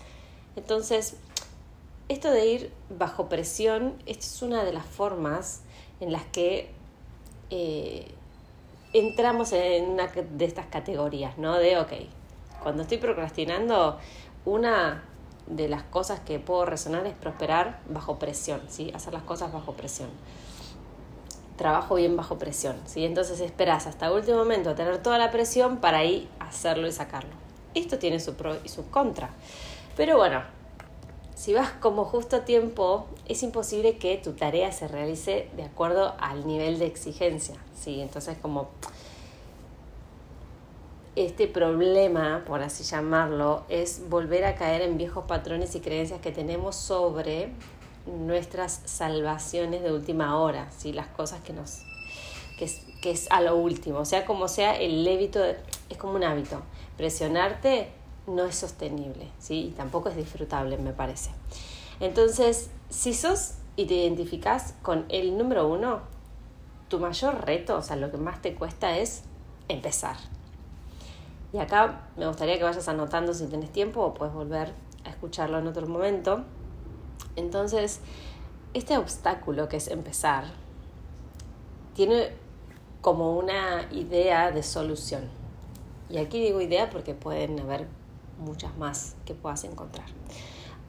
Entonces, 0.57 1.17
esto 2.09 2.31
de 2.31 2.47
ir 2.47 2.73
bajo 2.91 3.29
presión, 3.29 3.95
esto 4.07 4.27
es 4.27 4.43
una 4.43 4.65
de 4.65 4.73
las 4.73 4.87
formas 4.87 5.63
en 6.01 6.13
las 6.13 6.25
que 6.25 6.71
eh, 7.51 8.07
entramos 8.93 9.53
en 9.53 9.91
una 9.91 10.07
de 10.09 10.45
estas 10.45 10.67
categorías, 10.67 11.39
¿no? 11.39 11.57
De, 11.59 11.79
ok, 11.79 11.93
cuando 12.63 12.83
estoy 12.83 12.99
procrastinando, 12.99 13.99
una 14.45 15.03
de 15.47 15.69
las 15.69 15.83
cosas 15.83 16.21
que 16.21 16.39
puedo 16.39 16.65
resonar 16.65 17.07
es 17.07 17.15
prosperar 17.15 17.81
bajo 17.89 18.19
presión, 18.19 18.61
¿sí? 18.69 18.93
Hacer 18.95 19.13
las 19.13 19.23
cosas 19.23 19.53
bajo 19.53 19.73
presión. 19.73 20.09
Trabajo 21.57 21.95
bien 21.95 22.17
bajo 22.17 22.39
presión, 22.39 22.77
¿sí? 22.87 23.05
Entonces 23.05 23.41
esperas 23.41 23.87
hasta 23.87 24.07
el 24.07 24.13
último 24.13 24.39
momento 24.39 24.71
a 24.71 24.75
tener 24.75 25.03
toda 25.03 25.19
la 25.19 25.31
presión 25.31 25.79
para 25.79 25.99
ahí 25.99 26.29
hacerlo 26.41 26.87
y 26.87 26.93
sacarlo. 26.93 27.35
Esto 27.75 27.99
tiene 27.99 28.21
su 28.21 28.35
pro 28.35 28.57
y 28.65 28.69
su 28.69 28.91
contra. 28.91 29.31
Pero 29.97 30.17
bueno, 30.17 30.43
si 31.35 31.55
vas 31.55 31.71
como 31.71 32.05
justo 32.05 32.37
a 32.37 32.45
tiempo, 32.45 33.07
es 33.27 33.43
imposible 33.43 33.99
que 33.99 34.17
tu 34.17 34.33
tarea 34.33 34.73
se 34.73 34.89
realice 34.89 35.51
de 35.57 35.65
acuerdo 35.65 36.15
al 36.19 36.47
nivel 36.47 36.79
de 36.79 36.87
exigencia, 36.87 37.57
¿sí? 37.79 38.01
Entonces 38.01 38.37
como 38.41 38.69
este 41.17 41.49
problema, 41.49 42.45
por 42.47 42.63
así 42.63 42.85
llamarlo, 42.85 43.65
es 43.69 44.09
volver 44.09 44.45
a 44.45 44.55
caer 44.55 44.83
en 44.83 44.99
viejos 44.99 45.25
patrones 45.25 45.75
y 45.75 45.81
creencias 45.81 46.21
que 46.21 46.31
tenemos 46.31 46.77
sobre 46.77 47.51
nuestras 48.07 48.83
salvaciones 48.85 49.83
de 49.83 49.93
última 49.93 50.39
hora, 50.39 50.71
¿sí? 50.77 50.93
las 50.93 51.09
cosas 51.09 51.41
que 51.41 51.53
nos 51.53 51.83
que 52.59 52.65
es, 52.65 52.81
que 53.03 53.11
es 53.11 53.27
a 53.31 53.41
lo 53.41 53.57
último, 53.57 53.99
o 53.99 54.05
sea, 54.05 54.25
como 54.25 54.49
sea 54.49 54.77
el 54.77 55.05
lébito, 55.05 55.43
es 55.45 55.99
como 55.99 56.15
un 56.15 56.25
hábito. 56.25 56.63
Presionarte 56.97 57.91
no 58.27 58.45
es 58.45 58.57
sostenible, 58.57 59.29
¿sí? 59.39 59.67
Y 59.67 59.71
tampoco 59.73 60.09
es 60.09 60.17
disfrutable, 60.17 60.79
me 60.79 60.93
parece. 60.93 61.31
Entonces, 62.01 62.71
si 62.89 63.13
sos 63.13 63.55
y 63.77 63.85
te 63.85 63.95
identificas 63.95 64.75
con 64.83 65.05
el 65.11 65.37
número 65.37 65.69
uno, 65.69 66.01
tu 66.89 66.99
mayor 66.99 67.45
reto, 67.45 67.77
o 67.77 67.83
sea, 67.83 67.97
lo 67.97 68.11
que 68.11 68.17
más 68.17 68.41
te 68.41 68.55
cuesta 68.55 68.97
es 68.97 69.23
empezar. 69.69 70.17
Y 71.57 71.59
acá 71.59 72.03
me 72.19 72.27
gustaría 72.27 72.59
que 72.59 72.65
vayas 72.65 72.87
anotando 72.87 73.33
si 73.33 73.47
tienes 73.47 73.73
tiempo 73.73 74.03
o 74.03 74.13
puedes 74.13 74.35
volver 74.35 74.75
a 75.07 75.09
escucharlo 75.09 75.59
en 75.59 75.67
otro 75.67 75.87
momento. 75.87 76.45
Entonces, 77.35 78.01
este 78.75 78.99
obstáculo 78.99 79.67
que 79.67 79.79
es 79.79 79.89
empezar, 79.89 80.45
tiene 81.95 82.29
como 83.01 83.39
una 83.39 83.89
idea 83.91 84.51
de 84.51 84.63
solución. 84.63 85.31
Y 86.11 86.19
aquí 86.19 86.43
digo 86.43 86.61
idea 86.61 86.91
porque 86.91 87.15
pueden 87.15 87.59
haber 87.59 87.87
muchas 88.39 88.77
más 88.77 89.17
que 89.25 89.33
puedas 89.33 89.65
encontrar. 89.65 90.09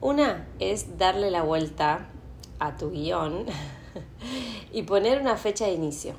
Una 0.02 0.48
es 0.58 0.98
darle 0.98 1.30
la 1.30 1.44
vuelta 1.44 2.08
a 2.58 2.76
tu 2.76 2.90
guion 2.90 3.46
y 4.74 4.82
poner 4.82 5.18
una 5.18 5.38
fecha 5.38 5.64
de 5.64 5.72
inicio. 5.72 6.12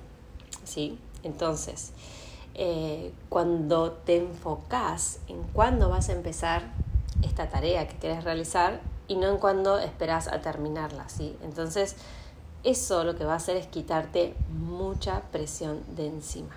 ¿sí? 0.64 0.98
Entonces, 1.22 1.94
eh, 2.62 3.14
cuando 3.30 3.94
te 3.94 4.18
enfocas 4.18 5.20
en 5.30 5.44
cuándo 5.44 5.88
vas 5.88 6.10
a 6.10 6.12
empezar 6.12 6.74
esta 7.22 7.48
tarea 7.48 7.88
que 7.88 7.96
quieres 7.96 8.26
realizar 8.26 8.82
y 9.08 9.16
no 9.16 9.30
en 9.30 9.38
cuándo 9.38 9.80
esperas 9.80 10.28
a 10.28 10.42
terminarla. 10.42 11.08
¿sí? 11.08 11.38
Entonces, 11.42 11.96
eso 12.66 13.06
lo 13.06 13.16
que 13.16 13.24
va 13.24 13.32
a 13.32 13.38
hacer 13.38 13.56
es 13.56 13.66
quitarte 13.68 14.36
mucha 14.50 15.22
presión 15.32 15.82
de 15.96 16.08
encima. 16.08 16.54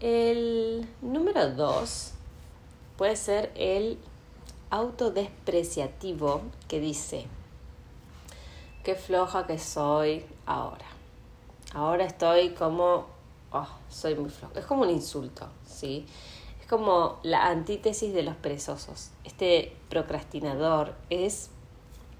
El 0.00 0.88
número 1.00 1.50
dos 1.50 2.14
puede 2.96 3.14
ser 3.14 3.52
el 3.54 3.98
autodespreciativo 4.70 6.42
que 6.66 6.80
dice, 6.80 7.28
qué 8.82 8.96
floja 8.96 9.46
que 9.46 9.60
soy 9.60 10.26
ahora. 10.44 10.86
Ahora 11.72 12.04
estoy 12.04 12.50
como, 12.50 13.06
oh, 13.52 13.68
soy 13.88 14.14
muy 14.14 14.30
floja. 14.30 14.58
Es 14.58 14.66
como 14.66 14.82
un 14.82 14.90
insulto, 14.90 15.48
¿sí? 15.66 16.06
Es 16.60 16.66
como 16.66 17.18
la 17.22 17.46
antítesis 17.46 18.12
de 18.12 18.22
los 18.22 18.36
perezosos. 18.36 19.10
Este 19.24 19.76
procrastinador 19.88 20.94
es 21.10 21.50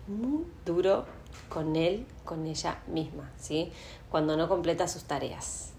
muy 0.07 0.45
duro 0.65 1.05
con 1.49 1.77
él, 1.77 2.07
con 2.25 2.47
ella 2.47 2.83
misma, 2.87 3.31
¿sí? 3.37 3.73
Cuando 4.11 4.37
no 4.37 4.49
completa 4.49 4.89
sus 4.89 5.05
tareas. 5.05 5.73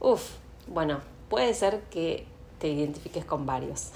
Uf, 0.00 0.30
bueno, 0.66 1.00
puede 1.28 1.54
ser 1.54 1.82
que 1.84 2.26
te 2.58 2.68
identifiques 2.68 3.24
con 3.24 3.46
varios. 3.46 3.90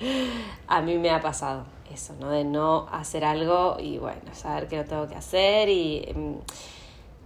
a 0.66 0.80
mí 0.80 0.98
me 0.98 1.10
ha 1.10 1.20
pasado 1.20 1.64
eso, 1.92 2.14
¿no? 2.18 2.30
De 2.30 2.44
no 2.44 2.88
hacer 2.90 3.24
algo 3.24 3.76
y 3.78 3.98
bueno, 3.98 4.34
saber 4.34 4.68
que 4.68 4.76
lo 4.78 4.84
tengo 4.84 5.08
que 5.08 5.14
hacer 5.14 5.68
y 5.68 6.04
em, 6.06 6.36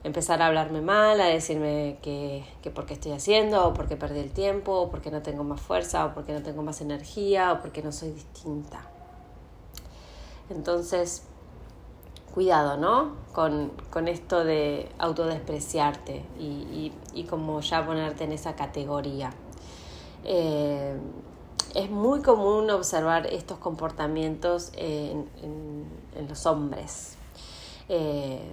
empezar 0.04 0.42
a 0.42 0.46
hablarme 0.46 0.80
mal, 0.80 1.20
a 1.20 1.26
decirme 1.26 1.98
que, 2.02 2.44
que 2.62 2.70
por 2.70 2.86
qué 2.86 2.94
estoy 2.94 3.12
haciendo, 3.12 3.66
o 3.66 3.74
porque 3.74 3.96
perdí 3.96 4.20
el 4.20 4.30
tiempo, 4.30 4.72
o 4.72 4.90
porque 4.90 5.10
no 5.10 5.22
tengo 5.22 5.44
más 5.44 5.60
fuerza, 5.60 6.06
o 6.06 6.14
porque 6.14 6.32
no 6.32 6.42
tengo 6.42 6.62
más 6.62 6.80
energía, 6.80 7.52
o 7.52 7.60
porque 7.60 7.82
no 7.82 7.92
soy 7.92 8.10
distinta. 8.10 8.82
Entonces, 10.48 11.22
cuidado, 12.34 12.76
¿no? 12.76 13.16
Con, 13.32 13.72
con 13.90 14.08
esto 14.08 14.44
de 14.44 14.88
autodespreciarte 14.98 16.24
y, 16.38 16.44
y, 16.44 16.92
y, 17.14 17.24
como 17.24 17.60
ya 17.60 17.84
ponerte 17.84 18.24
en 18.24 18.32
esa 18.32 18.56
categoría. 18.56 19.30
Eh, 20.24 20.96
es 21.74 21.90
muy 21.90 22.20
común 22.20 22.70
observar 22.70 23.26
estos 23.26 23.58
comportamientos 23.58 24.72
en, 24.76 25.28
los 26.28 26.46
hombres, 26.46 27.14
eh, 27.88 28.52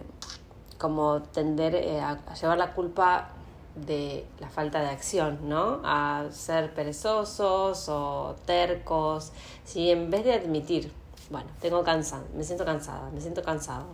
como 0.77 1.21
tender 1.21 1.75
eh, 1.75 1.99
a, 1.99 2.17
llevar 2.33 2.57
la 2.57 2.73
culpa 2.73 3.29
de 3.75 4.25
la 4.39 4.49
falta 4.49 4.81
de 4.81 4.87
acción, 4.87 5.39
¿no? 5.47 5.81
A 5.83 6.25
ser 6.31 6.73
perezosos 6.73 7.89
o 7.89 8.35
tercos, 8.45 9.31
si 9.63 9.91
en 9.91 10.09
vez 10.09 10.23
de 10.25 10.33
admitir, 10.33 10.91
bueno, 11.29 11.49
tengo 11.61 11.83
cansado, 11.83 12.23
me 12.35 12.43
siento 12.43 12.65
cansada, 12.65 13.09
me 13.11 13.21
siento 13.21 13.43
cansado, 13.43 13.85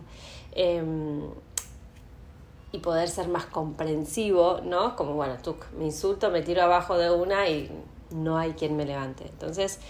em, 0.52 1.28
y 2.72 2.78
poder 2.78 3.08
ser 3.08 3.28
más 3.28 3.46
comprensivo, 3.46 4.60
¿no? 4.62 4.96
Como, 4.96 5.14
bueno, 5.14 5.36
tú 5.42 5.56
me 5.78 5.84
insulto, 5.84 6.30
me 6.30 6.42
tiro 6.42 6.62
abajo 6.62 6.96
de 6.96 7.10
una 7.10 7.48
y 7.48 7.70
no 8.10 8.38
hay 8.38 8.52
quien 8.54 8.76
me 8.76 8.84
levante. 8.84 9.26
Entonces, 9.28 9.80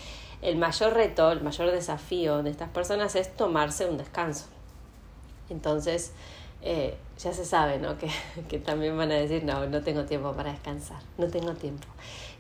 el 0.43 0.57
mayor 0.57 0.93
reto, 0.93 1.31
el 1.33 1.43
mayor 1.43 1.71
desafío 1.71 2.43
de 2.43 2.51
estas 2.51 2.69
personas 2.69 3.17
es 3.17 3.35
tomarse 3.35 3.87
un 3.87 3.97
descanso. 3.97 4.47
Entonces, 5.49 6.13
eh, 6.67 6.97
ya 7.19 7.33
se 7.35 7.45
sabe, 7.45 7.79
¿no? 7.79 7.99
Que, 7.99 8.09
que, 8.49 8.59
también 8.59 8.97
van 8.97 9.13
a 9.13 9.17
decir, 9.17 9.45
no, 9.45 9.67
no 9.67 9.83
tengo 9.83 10.05
tiempo 10.05 10.33
para 10.33 10.51
descansar, 10.51 11.01
no 11.19 11.29
tengo 11.29 11.53
tiempo. 11.53 11.87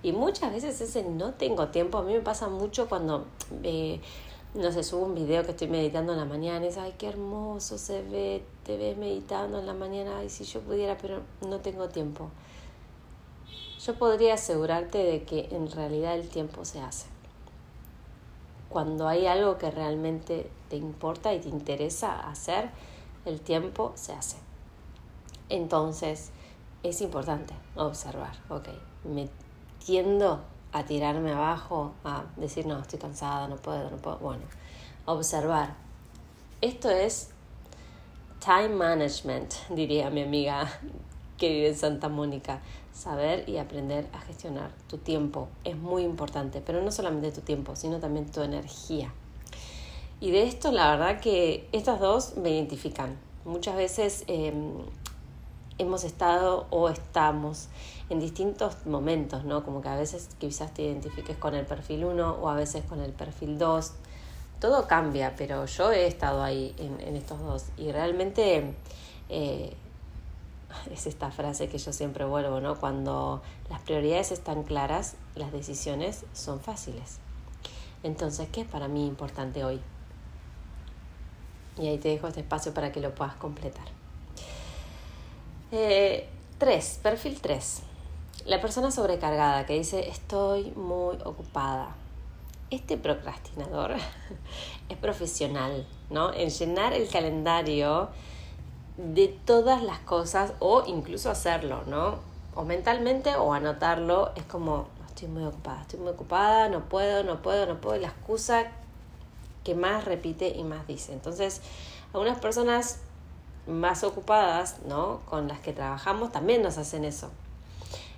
Y 0.02 0.12
muchas 0.12 0.52
veces 0.52 0.80
ese 0.80 1.04
no 1.04 1.34
tengo 1.34 1.68
tiempo, 1.68 1.98
a 1.98 2.02
mí 2.02 2.14
me 2.14 2.20
pasa 2.20 2.48
mucho 2.48 2.88
cuando, 2.88 3.26
eh, 3.62 4.00
no 4.54 4.72
sé, 4.72 4.82
subo 4.82 5.04
un 5.04 5.14
video 5.14 5.44
que 5.44 5.50
estoy 5.50 5.68
meditando 5.68 6.12
en 6.12 6.18
la 6.18 6.24
mañana 6.24 6.64
y 6.64 6.68
es, 6.68 6.78
ay, 6.78 6.94
qué 6.96 7.08
hermoso 7.08 7.76
se 7.76 8.02
ve, 8.02 8.42
te 8.64 8.78
ves 8.78 8.96
meditando 8.96 9.58
en 9.58 9.66
la 9.66 9.74
mañana, 9.74 10.18
ay, 10.18 10.30
si 10.30 10.44
yo 10.44 10.60
pudiera, 10.60 10.96
pero 10.96 11.20
no 11.46 11.60
tengo 11.60 11.88
tiempo. 11.88 12.30
Yo 13.84 13.94
podría 13.96 14.34
asegurarte 14.34 14.98
de 14.98 15.24
que 15.24 15.48
en 15.52 15.70
realidad 15.70 16.14
el 16.14 16.28
tiempo 16.30 16.64
se 16.64 16.80
hace. 16.80 17.06
Cuando 18.70 19.06
hay 19.06 19.26
algo 19.26 19.58
que 19.58 19.70
realmente 19.70 20.50
te 20.70 20.76
importa 20.76 21.34
y 21.34 21.40
te 21.40 21.50
interesa 21.50 22.28
hacer, 22.28 22.70
el 23.24 23.40
tiempo 23.40 23.92
se 23.94 24.12
hace. 24.12 24.36
Entonces, 25.48 26.30
es 26.82 27.00
importante 27.00 27.54
observar, 27.76 28.36
ok, 28.48 28.68
me 29.04 29.28
tiendo 29.84 30.40
a 30.72 30.84
tirarme 30.84 31.32
abajo, 31.32 31.92
a 32.04 32.24
decir, 32.36 32.66
no, 32.66 32.78
estoy 32.80 32.98
cansada, 32.98 33.48
no 33.48 33.56
puedo, 33.56 33.90
no 33.90 33.96
puedo. 33.96 34.18
Bueno, 34.18 34.42
observar. 35.06 35.74
Esto 36.60 36.90
es 36.90 37.30
time 38.44 38.70
management, 38.70 39.54
diría 39.70 40.10
mi 40.10 40.22
amiga 40.22 40.68
que 41.38 41.48
vive 41.48 41.68
en 41.68 41.76
Santa 41.76 42.08
Mónica. 42.08 42.60
Saber 42.92 43.48
y 43.48 43.58
aprender 43.58 44.08
a 44.12 44.20
gestionar 44.20 44.70
tu 44.88 44.98
tiempo 44.98 45.48
es 45.64 45.76
muy 45.76 46.04
importante, 46.04 46.62
pero 46.64 46.80
no 46.80 46.92
solamente 46.92 47.32
tu 47.32 47.40
tiempo, 47.40 47.74
sino 47.74 47.98
también 47.98 48.30
tu 48.30 48.40
energía. 48.40 49.12
Y 50.20 50.30
de 50.30 50.44
esto 50.44 50.72
la 50.72 50.90
verdad 50.90 51.20
que 51.20 51.68
estas 51.72 52.00
dos 52.00 52.36
me 52.36 52.50
identifican. 52.50 53.18
Muchas 53.44 53.76
veces 53.76 54.24
em, 54.26 54.72
hemos 55.78 56.04
estado 56.04 56.66
o 56.70 56.88
estamos 56.88 57.68
en 58.08 58.20
distintos 58.20 58.86
momentos, 58.86 59.44
¿no? 59.44 59.64
Como 59.64 59.82
que 59.82 59.88
a 59.88 59.96
veces 59.96 60.28
quizás 60.38 60.72
te 60.72 60.82
identifiques 60.82 61.36
con 61.36 61.54
el 61.54 61.66
perfil 61.66 62.04
1 62.04 62.38
o 62.40 62.48
a 62.48 62.54
veces 62.54 62.84
con 62.84 63.00
el 63.00 63.12
perfil 63.12 63.58
2. 63.58 63.92
Todo 64.60 64.86
cambia, 64.86 65.34
pero 65.36 65.66
yo 65.66 65.92
he 65.92 66.06
estado 66.06 66.42
ahí 66.42 66.74
en, 66.78 67.16
estos 67.16 67.40
dos 67.40 67.66
y 67.76 67.92
realmente 67.92 68.74
eh, 69.28 69.74
es 70.90 71.06
esta 71.06 71.30
frase 71.30 71.68
que 71.68 71.78
yo 71.78 71.92
siempre 71.92 72.24
vuelvo, 72.24 72.60
¿no? 72.60 72.76
Cuando 72.76 73.42
las 73.68 73.80
prioridades 73.80 74.32
están 74.32 74.62
claras, 74.62 75.16
las 75.34 75.52
decisiones 75.52 76.24
son 76.32 76.60
fáciles. 76.60 77.18
Entonces, 78.02 78.48
¿qué 78.52 78.62
es 78.62 78.68
para 78.68 78.86
mí 78.86 79.06
importante 79.06 79.64
hoy? 79.64 79.80
Y 81.78 81.88
ahí 81.88 81.98
te 81.98 82.08
dejo 82.08 82.28
este 82.28 82.40
espacio 82.40 82.72
para 82.72 82.92
que 82.92 83.00
lo 83.00 83.14
puedas 83.14 83.34
completar. 83.34 83.86
3. 85.70 85.72
Eh, 85.72 86.28
perfil 87.02 87.40
3. 87.40 87.82
La 88.46 88.60
persona 88.60 88.90
sobrecargada 88.90 89.66
que 89.66 89.74
dice 89.74 90.08
estoy 90.08 90.70
muy 90.76 91.16
ocupada. 91.24 91.96
Este 92.70 92.96
procrastinador 92.96 93.92
es 94.88 94.96
profesional, 94.98 95.86
¿no? 96.10 96.32
En 96.32 96.50
llenar 96.50 96.92
el 96.92 97.08
calendario 97.08 98.08
de 98.96 99.28
todas 99.28 99.82
las 99.82 99.98
cosas 100.00 100.52
o 100.60 100.84
incluso 100.86 101.30
hacerlo, 101.30 101.82
¿no? 101.86 102.18
O 102.54 102.64
mentalmente 102.64 103.34
o 103.34 103.52
anotarlo, 103.52 104.32
es 104.36 104.44
como, 104.44 104.86
estoy 105.08 105.28
muy 105.28 105.44
ocupada, 105.44 105.82
estoy 105.82 106.00
muy 106.00 106.10
ocupada, 106.10 106.68
no 106.68 106.88
puedo, 106.88 107.24
no 107.24 107.42
puedo, 107.42 107.66
no 107.66 107.80
puedo, 107.80 107.96
y 107.96 108.00
la 108.00 108.08
excusa 108.08 108.70
que 109.64 109.74
más 109.74 110.04
repite 110.04 110.48
y 110.48 110.62
más 110.62 110.86
dice. 110.86 111.12
Entonces, 111.12 111.60
algunas 112.12 112.38
personas 112.38 113.00
más 113.66 114.04
ocupadas, 114.04 114.76
¿no? 114.86 115.20
Con 115.24 115.48
las 115.48 115.58
que 115.60 115.72
trabajamos 115.72 116.30
también 116.32 116.62
nos 116.62 116.78
hacen 116.78 117.04
eso. 117.04 117.30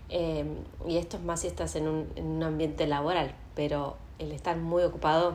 Em, 0.09 0.57
y 0.87 0.99
esto 0.99 1.17
es 1.17 1.23
más 1.23 1.41
si 1.41 1.47
estás 1.47 1.77
en 1.77 1.89
un, 1.89 2.09
en 2.17 2.27
un 2.27 2.43
ambiente 2.43 2.87
laboral, 2.87 3.35
pero 3.55 3.97
el 4.19 4.33
estar 4.33 4.57
muy 4.57 4.83
ocupado, 4.83 5.35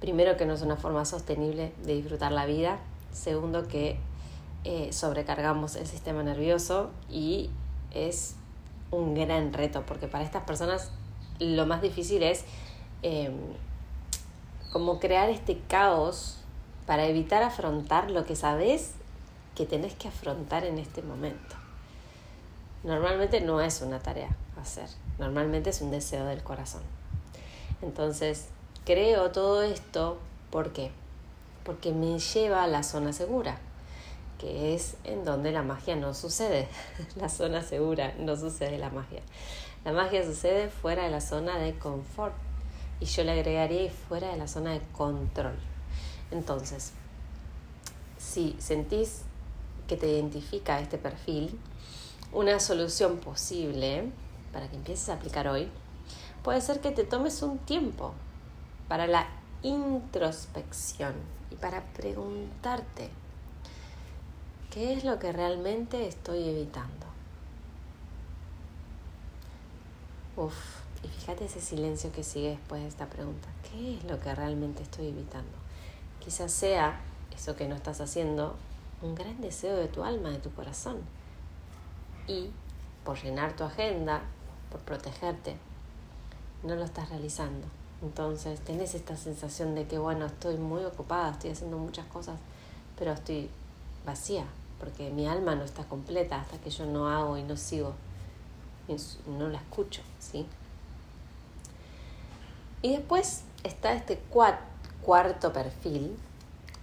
primero 0.00 0.36
que 0.36 0.46
no 0.46 0.54
es 0.54 0.62
una 0.62 0.76
forma 0.76 1.04
sostenible 1.04 1.72
de 1.84 1.94
disfrutar 1.94 2.32
la 2.32 2.46
vida, 2.46 2.78
segundo 3.12 3.66
que 3.68 3.98
eh, 4.64 4.92
sobrecargamos 4.92 5.76
el 5.76 5.86
sistema 5.86 6.22
nervioso 6.22 6.90
y 7.08 7.50
es 7.92 8.34
un 8.90 9.14
gran 9.14 9.52
reto, 9.52 9.84
porque 9.86 10.08
para 10.08 10.24
estas 10.24 10.42
personas 10.44 10.90
lo 11.38 11.66
más 11.66 11.82
difícil 11.82 12.22
es 12.22 12.44
em, 13.02 13.32
como 14.76 15.00
crear 15.00 15.30
este 15.30 15.58
caos 15.68 16.36
para 16.84 17.06
evitar 17.06 17.42
afrontar 17.42 18.10
lo 18.10 18.26
que 18.26 18.36
sabes 18.36 18.90
que 19.54 19.64
tenés 19.64 19.94
que 19.94 20.08
afrontar 20.08 20.66
en 20.66 20.76
este 20.76 21.00
momento. 21.00 21.56
Normalmente 22.84 23.40
no 23.40 23.62
es 23.62 23.80
una 23.80 24.00
tarea 24.00 24.36
hacer, 24.60 24.90
normalmente 25.18 25.70
es 25.70 25.80
un 25.80 25.90
deseo 25.90 26.26
del 26.26 26.42
corazón. 26.42 26.82
Entonces, 27.80 28.48
creo 28.84 29.32
todo 29.32 29.62
esto, 29.62 30.18
¿por 30.50 30.74
qué? 30.74 30.90
Porque 31.64 31.92
me 31.92 32.18
lleva 32.18 32.62
a 32.62 32.66
la 32.66 32.82
zona 32.82 33.14
segura, 33.14 33.56
que 34.38 34.74
es 34.74 34.98
en 35.04 35.24
donde 35.24 35.52
la 35.52 35.62
magia 35.62 35.96
no 35.96 36.12
sucede. 36.12 36.68
la 37.16 37.30
zona 37.30 37.62
segura 37.62 38.12
no 38.18 38.36
sucede 38.36 38.76
la 38.76 38.90
magia. 38.90 39.22
La 39.86 39.92
magia 39.92 40.22
sucede 40.22 40.68
fuera 40.68 41.04
de 41.04 41.10
la 41.10 41.22
zona 41.22 41.56
de 41.56 41.78
confort 41.78 42.34
y 43.00 43.04
yo 43.06 43.24
le 43.24 43.32
agregaría 43.32 43.90
fuera 43.90 44.28
de 44.28 44.36
la 44.36 44.48
zona 44.48 44.72
de 44.72 44.80
control. 44.96 45.56
Entonces, 46.30 46.92
si 48.18 48.56
sentís 48.58 49.22
que 49.86 49.96
te 49.96 50.08
identifica 50.08 50.80
este 50.80 50.98
perfil, 50.98 51.58
una 52.32 52.58
solución 52.60 53.18
posible 53.18 54.10
para 54.52 54.68
que 54.68 54.76
empieces 54.76 55.08
a 55.08 55.14
aplicar 55.14 55.48
hoy 55.48 55.68
puede 56.42 56.60
ser 56.60 56.80
que 56.80 56.90
te 56.90 57.04
tomes 57.04 57.42
un 57.42 57.58
tiempo 57.58 58.12
para 58.88 59.06
la 59.06 59.26
introspección 59.62 61.14
y 61.50 61.56
para 61.56 61.82
preguntarte 61.92 63.10
qué 64.70 64.92
es 64.92 65.04
lo 65.04 65.18
que 65.18 65.32
realmente 65.32 66.06
estoy 66.06 66.48
evitando. 66.48 67.06
Uf, 70.36 70.54
y 71.02 71.08
fíjate 71.08 71.44
ese 71.44 71.60
silencio 71.60 72.12
que 72.12 72.24
sigue 72.24 72.50
después 72.50 72.82
de 72.82 72.88
esta 72.88 73.06
pregunta. 73.06 73.48
¿Qué 73.70 73.96
es 73.96 74.04
lo 74.04 74.18
que 74.20 74.34
realmente 74.34 74.82
estoy 74.82 75.08
evitando? 75.08 75.52
Quizás 76.20 76.52
sea 76.52 77.00
eso 77.34 77.56
que 77.56 77.68
no 77.68 77.74
estás 77.74 78.00
haciendo, 78.00 78.56
un 79.02 79.14
gran 79.14 79.40
deseo 79.40 79.76
de 79.76 79.88
tu 79.88 80.04
alma, 80.04 80.30
de 80.30 80.38
tu 80.38 80.52
corazón. 80.52 80.98
Y 82.26 82.50
por 83.04 83.22
llenar 83.22 83.54
tu 83.54 83.64
agenda, 83.64 84.22
por 84.70 84.80
protegerte, 84.80 85.56
no 86.62 86.74
lo 86.74 86.84
estás 86.84 87.08
realizando. 87.10 87.66
Entonces 88.02 88.60
tenés 88.60 88.94
esta 88.94 89.16
sensación 89.16 89.74
de 89.74 89.86
que, 89.86 89.98
bueno, 89.98 90.26
estoy 90.26 90.56
muy 90.56 90.84
ocupada, 90.84 91.30
estoy 91.30 91.50
haciendo 91.50 91.78
muchas 91.78 92.06
cosas, 92.06 92.38
pero 92.98 93.12
estoy 93.12 93.48
vacía, 94.04 94.44
porque 94.78 95.10
mi 95.10 95.26
alma 95.26 95.54
no 95.54 95.64
está 95.64 95.84
completa 95.84 96.40
hasta 96.40 96.58
que 96.58 96.70
yo 96.70 96.86
no 96.86 97.08
hago 97.08 97.36
y 97.36 97.42
no 97.42 97.56
sigo, 97.56 97.94
no 99.26 99.48
la 99.48 99.58
escucho, 99.58 100.02
¿sí? 100.18 100.46
Y 102.86 102.92
después 102.92 103.42
está 103.64 103.94
este 103.94 104.16
cuarto 105.02 105.52
perfil, 105.52 106.16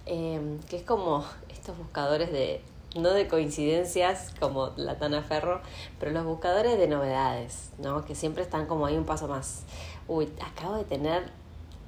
em, 0.04 0.58
que 0.68 0.76
es 0.76 0.82
como 0.82 1.24
estos 1.48 1.78
buscadores 1.78 2.30
de, 2.30 2.60
no 2.94 3.08
de 3.08 3.26
coincidencias 3.26 4.30
como 4.38 4.72
la 4.76 4.98
Tana 4.98 5.22
Ferro, 5.22 5.62
pero 5.98 6.12
los 6.12 6.26
buscadores 6.26 6.76
de 6.76 6.88
novedades, 6.88 7.70
¿no? 7.78 8.04
Que 8.04 8.14
siempre 8.14 8.42
están 8.42 8.66
como 8.66 8.84
ahí 8.84 8.98
un 8.98 9.06
paso 9.06 9.28
más. 9.28 9.62
Uy, 10.06 10.30
acabo 10.44 10.76
de 10.76 10.84
tener 10.84 11.22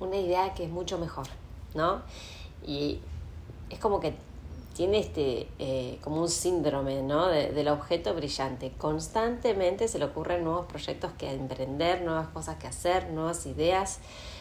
una 0.00 0.16
idea 0.16 0.54
que 0.54 0.64
es 0.64 0.70
mucho 0.70 0.96
mejor, 0.96 1.26
¿no? 1.74 2.00
Y 2.66 3.00
es 3.68 3.78
como 3.78 4.00
que 4.00 4.14
tiene 4.76 4.98
este 4.98 5.48
eh, 5.58 5.98
como 6.02 6.20
un 6.20 6.28
síndrome 6.28 7.02
¿no? 7.02 7.28
del 7.28 7.68
objeto 7.68 8.12
brillante. 8.14 8.70
Constantemente 8.76 9.88
se 9.88 9.98
le 9.98 10.04
ocurren 10.04 10.44
nuevos 10.44 10.66
proyectos 10.66 11.12
que 11.16 11.32
emprender, 11.32 12.02
nuevas 12.02 12.28
cosas 12.28 12.56
que 12.56 12.66
hacer, 12.66 13.08
nuevas 13.10 13.46
ideas 13.46 14.00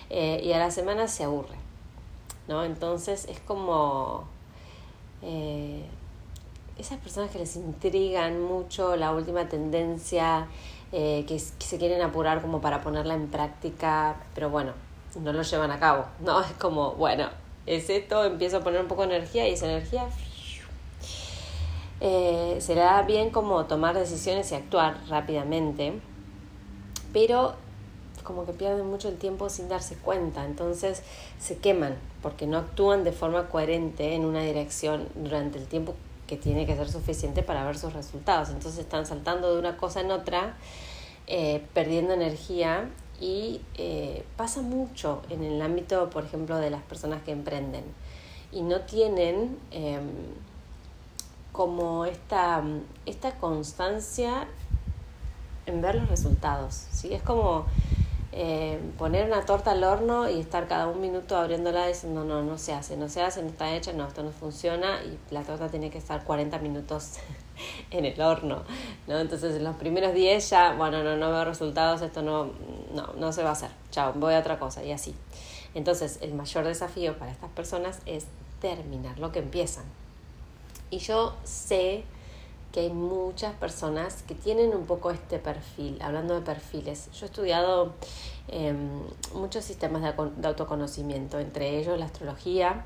eh, 0.09 0.41
y 0.43 0.51
a 0.51 0.59
la 0.59 0.71
semana 0.71 1.07
se 1.07 1.23
aburre. 1.23 1.55
¿no? 2.49 2.65
Entonces 2.65 3.25
es 3.29 3.39
como 3.39 4.25
eh, 5.21 5.85
esas 6.77 6.99
personas 6.99 7.31
que 7.31 7.39
les 7.39 7.55
intrigan 7.55 8.41
mucho 8.41 8.97
la 8.97 9.13
última 9.13 9.47
tendencia, 9.47 10.47
que, 10.91 11.25
que, 11.27 11.39
se 11.39 11.77
quieren 11.77 12.01
apurar 12.01 12.41
como 12.41 12.61
para 12.61 12.81
ponerla 12.81 13.15
en 13.15 13.27
práctica, 13.27 14.15
pero 14.33 14.49
bueno, 14.49 14.73
no 15.15 15.33
lo 15.33 15.41
llevan 15.41 15.71
a 15.71 15.79
cabo. 15.79 16.05
No, 16.19 16.41
es 16.41 16.51
como, 16.53 16.91
bueno, 16.93 17.29
es 17.65 17.89
esto, 17.89 18.23
empiezo 18.25 18.57
a 18.57 18.59
poner 18.61 18.81
un 18.81 18.87
poco 18.87 19.07
de 19.07 19.15
energía 19.15 19.47
y 19.47 19.53
esa 19.53 19.65
energía 19.65 20.07
eh, 22.01 22.57
será 22.59 23.01
bien 23.03 23.29
como 23.29 23.65
tomar 23.65 23.97
decisiones 23.97 24.51
y 24.51 24.55
actuar 24.55 24.97
rápidamente, 25.07 25.93
pero 27.13 27.55
como 28.23 28.45
que 28.45 28.53
pierden 28.53 28.87
mucho 28.87 29.07
el 29.07 29.17
tiempo 29.17 29.49
sin 29.49 29.69
darse 29.69 29.95
cuenta, 29.95 30.45
entonces 30.45 31.03
se 31.39 31.57
queman 31.57 31.95
porque 32.21 32.47
no 32.47 32.57
actúan 32.57 33.03
de 33.03 33.11
forma 33.11 33.47
coherente 33.49 34.15
en 34.15 34.25
una 34.25 34.41
dirección 34.41 35.07
durante 35.15 35.59
el 35.59 35.67
tiempo 35.67 35.93
que 36.27 36.35
tiene 36.35 36.65
que 36.65 36.75
ser 36.75 36.89
suficiente 36.89 37.43
para 37.43 37.63
ver 37.65 37.77
sus 37.77 37.93
resultados, 37.93 38.49
entonces 38.49 38.79
están 38.79 39.05
saltando 39.05 39.53
de 39.53 39.59
una 39.59 39.77
cosa 39.77 40.01
en 40.01 40.11
otra, 40.11 40.57
eh, 41.27 41.63
perdiendo 41.73 42.13
energía 42.13 42.89
y 43.21 43.61
eh, 43.75 44.25
pasa 44.35 44.61
mucho 44.61 45.21
en 45.29 45.43
el 45.43 45.61
ámbito, 45.61 46.09
por 46.09 46.25
ejemplo, 46.25 46.57
de 46.57 46.71
las 46.71 46.81
personas 46.81 47.21
que 47.23 47.31
emprenden 47.31 47.83
y 48.51 48.61
no 48.61 48.81
tienen 48.81 49.57
em, 49.71 50.09
como 51.55 52.05
esta, 52.05 52.61
esta 53.05 53.31
constancia 53.37 54.45
en 55.65 55.81
ver 55.81 55.95
los 55.95 56.09
resultados. 56.09 56.73
¿sí? 56.91 57.13
Es 57.13 57.21
como 57.21 57.65
eh, 58.33 58.77
poner 58.97 59.25
una 59.25 59.45
torta 59.45 59.71
al 59.71 59.83
horno 59.85 60.29
y 60.29 60.41
estar 60.41 60.67
cada 60.67 60.87
un 60.87 60.99
minuto 60.99 61.37
abriéndola 61.37 61.87
diciendo 61.87 62.25
no, 62.25 62.43
no 62.43 62.57
se 62.57 62.73
hace, 62.73 62.97
no 62.97 63.07
se 63.07 63.21
hace, 63.21 63.41
no 63.41 63.47
está 63.47 63.73
hecha, 63.73 63.93
no, 63.93 64.05
esto 64.05 64.21
no 64.21 64.31
funciona 64.31 65.01
y 65.03 65.17
la 65.33 65.43
torta 65.43 65.69
tiene 65.69 65.89
que 65.89 65.97
estar 65.97 66.25
40 66.25 66.59
minutos 66.59 67.13
en 67.89 68.03
el 68.03 68.19
horno. 68.19 68.63
¿no? 69.07 69.17
Entonces 69.17 69.55
en 69.55 69.63
los 69.63 69.77
primeros 69.77 70.13
10 70.13 70.49
ya, 70.49 70.73
bueno, 70.73 71.03
no, 71.03 71.15
no 71.15 71.31
veo 71.31 71.45
resultados, 71.45 72.01
esto 72.01 72.21
no, 72.21 72.51
no, 72.93 73.13
no 73.13 73.31
se 73.31 73.43
va 73.43 73.49
a 73.49 73.53
hacer, 73.53 73.69
chao, 73.91 74.11
voy 74.13 74.33
a 74.33 74.39
otra 74.39 74.59
cosa 74.59 74.83
y 74.83 74.91
así. 74.91 75.15
Entonces 75.73 76.19
el 76.21 76.33
mayor 76.33 76.65
desafío 76.65 77.17
para 77.17 77.31
estas 77.31 77.49
personas 77.51 77.99
es 78.05 78.25
terminar 78.59 79.19
lo 79.19 79.31
que 79.31 79.39
empiezan. 79.39 79.85
Y 80.95 80.99
yo 80.99 81.33
sé 81.43 82.05
que 82.71 82.79
hay 82.79 82.89
muchas 82.89 83.53
personas 83.55 84.23
que 84.23 84.33
tienen 84.33 84.73
un 84.73 84.85
poco 84.85 85.11
este 85.11 85.39
perfil, 85.39 86.01
hablando 86.01 86.35
de 86.35 86.39
perfiles. 86.39 87.09
Yo 87.11 87.25
he 87.25 87.29
estudiado 87.29 87.91
em, 88.47 89.01
muchos 89.33 89.65
sistemas 89.65 90.01
de, 90.01 90.47
autoconocimiento, 90.47 91.37
entre 91.39 91.77
ellos 91.77 91.99
la 91.99 92.05
astrología. 92.05 92.85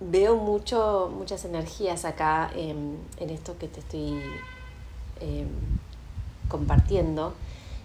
Veo 0.00 0.36
mucho, 0.36 1.10
muchas 1.16 1.46
energías 1.46 2.04
acá 2.04 2.50
en 2.54 2.98
esto 3.18 3.56
que 3.56 3.68
te 3.68 3.80
estoy 3.80 4.20
em, 5.20 5.48
compartiendo 6.50 7.32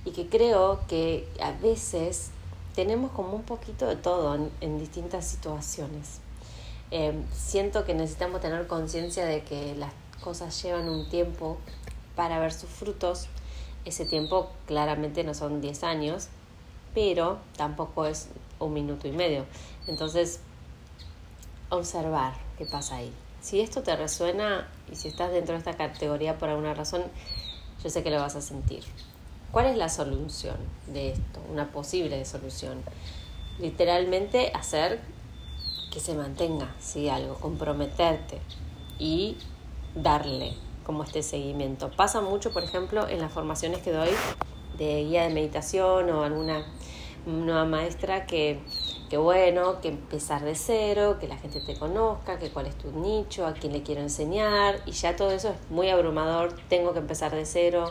y 0.03 0.11
que 0.11 0.27
creo 0.27 0.81
que 0.89 1.25
a 1.41 1.53
veces 1.53 2.31
tenemos 2.75 3.11
como 3.11 3.37
un 3.37 3.43
poquito 3.43 3.87
de 3.87 3.95
todo 3.95 4.37
en, 4.59 4.79
distintas 4.79 5.25
situaciones. 5.25 6.19
Em, 6.91 7.23
siento 7.31 7.85
que 7.85 7.93
necesitamos 7.93 8.41
tener 8.41 8.67
conciencia 8.67 9.25
de 9.25 9.43
que 9.43 9.75
las 9.75 9.91
cosas 10.21 10.61
llevan 10.61 10.87
un 10.87 11.09
tiempo 11.09 11.57
para 12.15 12.39
ver 12.39 12.53
sus 12.53 12.69
frutos. 12.69 13.27
Ese 13.85 14.05
tiempo 14.05 14.49
claramente 14.65 15.23
no 15.23 15.33
son 15.33 15.61
10 15.61 15.83
años, 15.83 16.29
pero 16.93 17.39
tampoco 17.57 18.05
es 18.05 18.29
un 18.59 18.73
minuto 18.73 19.07
y 19.07 19.11
medio. 19.11 19.45
Entonces, 19.87 20.39
observar 21.69 22.33
qué 22.57 22.65
pasa 22.65 22.97
ahí. 22.97 23.11
Si 23.41 23.61
esto 23.61 23.83
te 23.83 23.95
resuena 23.95 24.67
y 24.91 24.95
si 24.95 25.07
estás 25.07 25.31
dentro 25.31 25.53
de 25.53 25.59
esta 25.59 25.75
categoría 25.75 26.37
por 26.37 26.49
alguna 26.49 26.73
razón, 26.73 27.03
yo 27.83 27.89
sé 27.89 28.01
que 28.01 28.09
lo 28.09 28.19
vas 28.19 28.35
a 28.35 28.41
sentir. 28.41 28.83
¿Cuál 29.51 29.67
es 29.67 29.77
la 29.77 29.89
solución 29.89 30.57
de 30.87 31.11
esto? 31.11 31.39
Una 31.51 31.71
posible 31.71 32.23
solución. 32.25 32.81
Literalmente 33.59 34.51
hacer 34.53 34.99
que 35.95 36.01
se 36.01 36.13
mantenga, 36.13 36.75
¿sí? 36.77 37.07
Algo, 37.07 37.35
comprometerte 37.35 38.41
y 38.99 39.37
darle 39.95 40.51
como 40.85 41.03
este 41.03 41.23
seguimiento. 41.23 41.89
Pasa 41.89 42.19
mucho, 42.19 42.51
por 42.51 42.65
ejemplo, 42.65 43.07
en 43.07 43.21
las 43.21 43.31
formaciones 43.31 43.81
que 43.81 43.93
doy 43.93 44.09
de 44.77 45.05
guía 45.05 45.23
de 45.23 45.33
meditación 45.33 46.09
o 46.09 46.23
alguna 46.25 46.65
nueva 47.25 47.63
maestra 47.63 48.25
que, 48.25 48.59
que 49.09 49.15
bueno, 49.15 49.79
que 49.79 49.87
empezar 49.87 50.43
de 50.43 50.55
cero, 50.55 51.15
que 51.17 51.29
la 51.29 51.37
gente 51.37 51.61
te 51.61 51.79
conozca, 51.79 52.39
que 52.39 52.49
cuál 52.49 52.65
es 52.65 52.77
tu 52.77 52.91
nicho, 52.91 53.47
a 53.47 53.53
quién 53.53 53.71
le 53.71 53.81
quiero 53.81 54.01
enseñar 54.01 54.81
y 54.85 54.91
ya 54.91 55.15
todo 55.15 55.31
eso 55.31 55.47
es 55.51 55.71
muy 55.71 55.87
abrumador, 55.87 56.57
tengo 56.67 56.91
que 56.91 56.99
empezar 56.99 57.33
de 57.33 57.45
cero, 57.45 57.89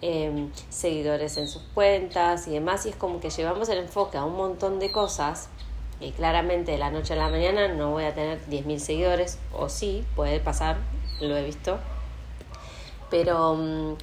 em, 0.00 0.50
seguidores 0.70 1.36
en 1.36 1.46
sus 1.46 1.62
cuentas 1.74 2.48
y 2.48 2.52
demás 2.52 2.86
y 2.86 2.88
es 2.88 2.96
como 2.96 3.20
que 3.20 3.28
llevamos 3.28 3.68
el 3.68 3.80
enfoque 3.80 4.16
a 4.16 4.24
un 4.24 4.34
montón 4.34 4.78
de 4.78 4.90
cosas 4.90 5.50
y 6.04 6.12
claramente 6.12 6.72
de 6.72 6.78
la 6.78 6.90
noche 6.90 7.14
a 7.14 7.16
la 7.16 7.28
mañana 7.28 7.68
no 7.68 7.90
voy 7.90 8.04
a 8.04 8.14
tener 8.14 8.38
10.000 8.46 8.78
seguidores 8.78 9.38
o 9.52 9.68
sí, 9.68 10.04
puede 10.14 10.38
pasar, 10.38 10.76
lo 11.20 11.36
he 11.36 11.44
visto, 11.44 11.78
pero, 13.10 13.54
mm, 13.54 13.96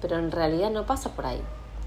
pero 0.00 0.16
en 0.16 0.30
realidad 0.30 0.70
no 0.70 0.86
pasa 0.86 1.10
por 1.10 1.26
ahí. 1.26 1.42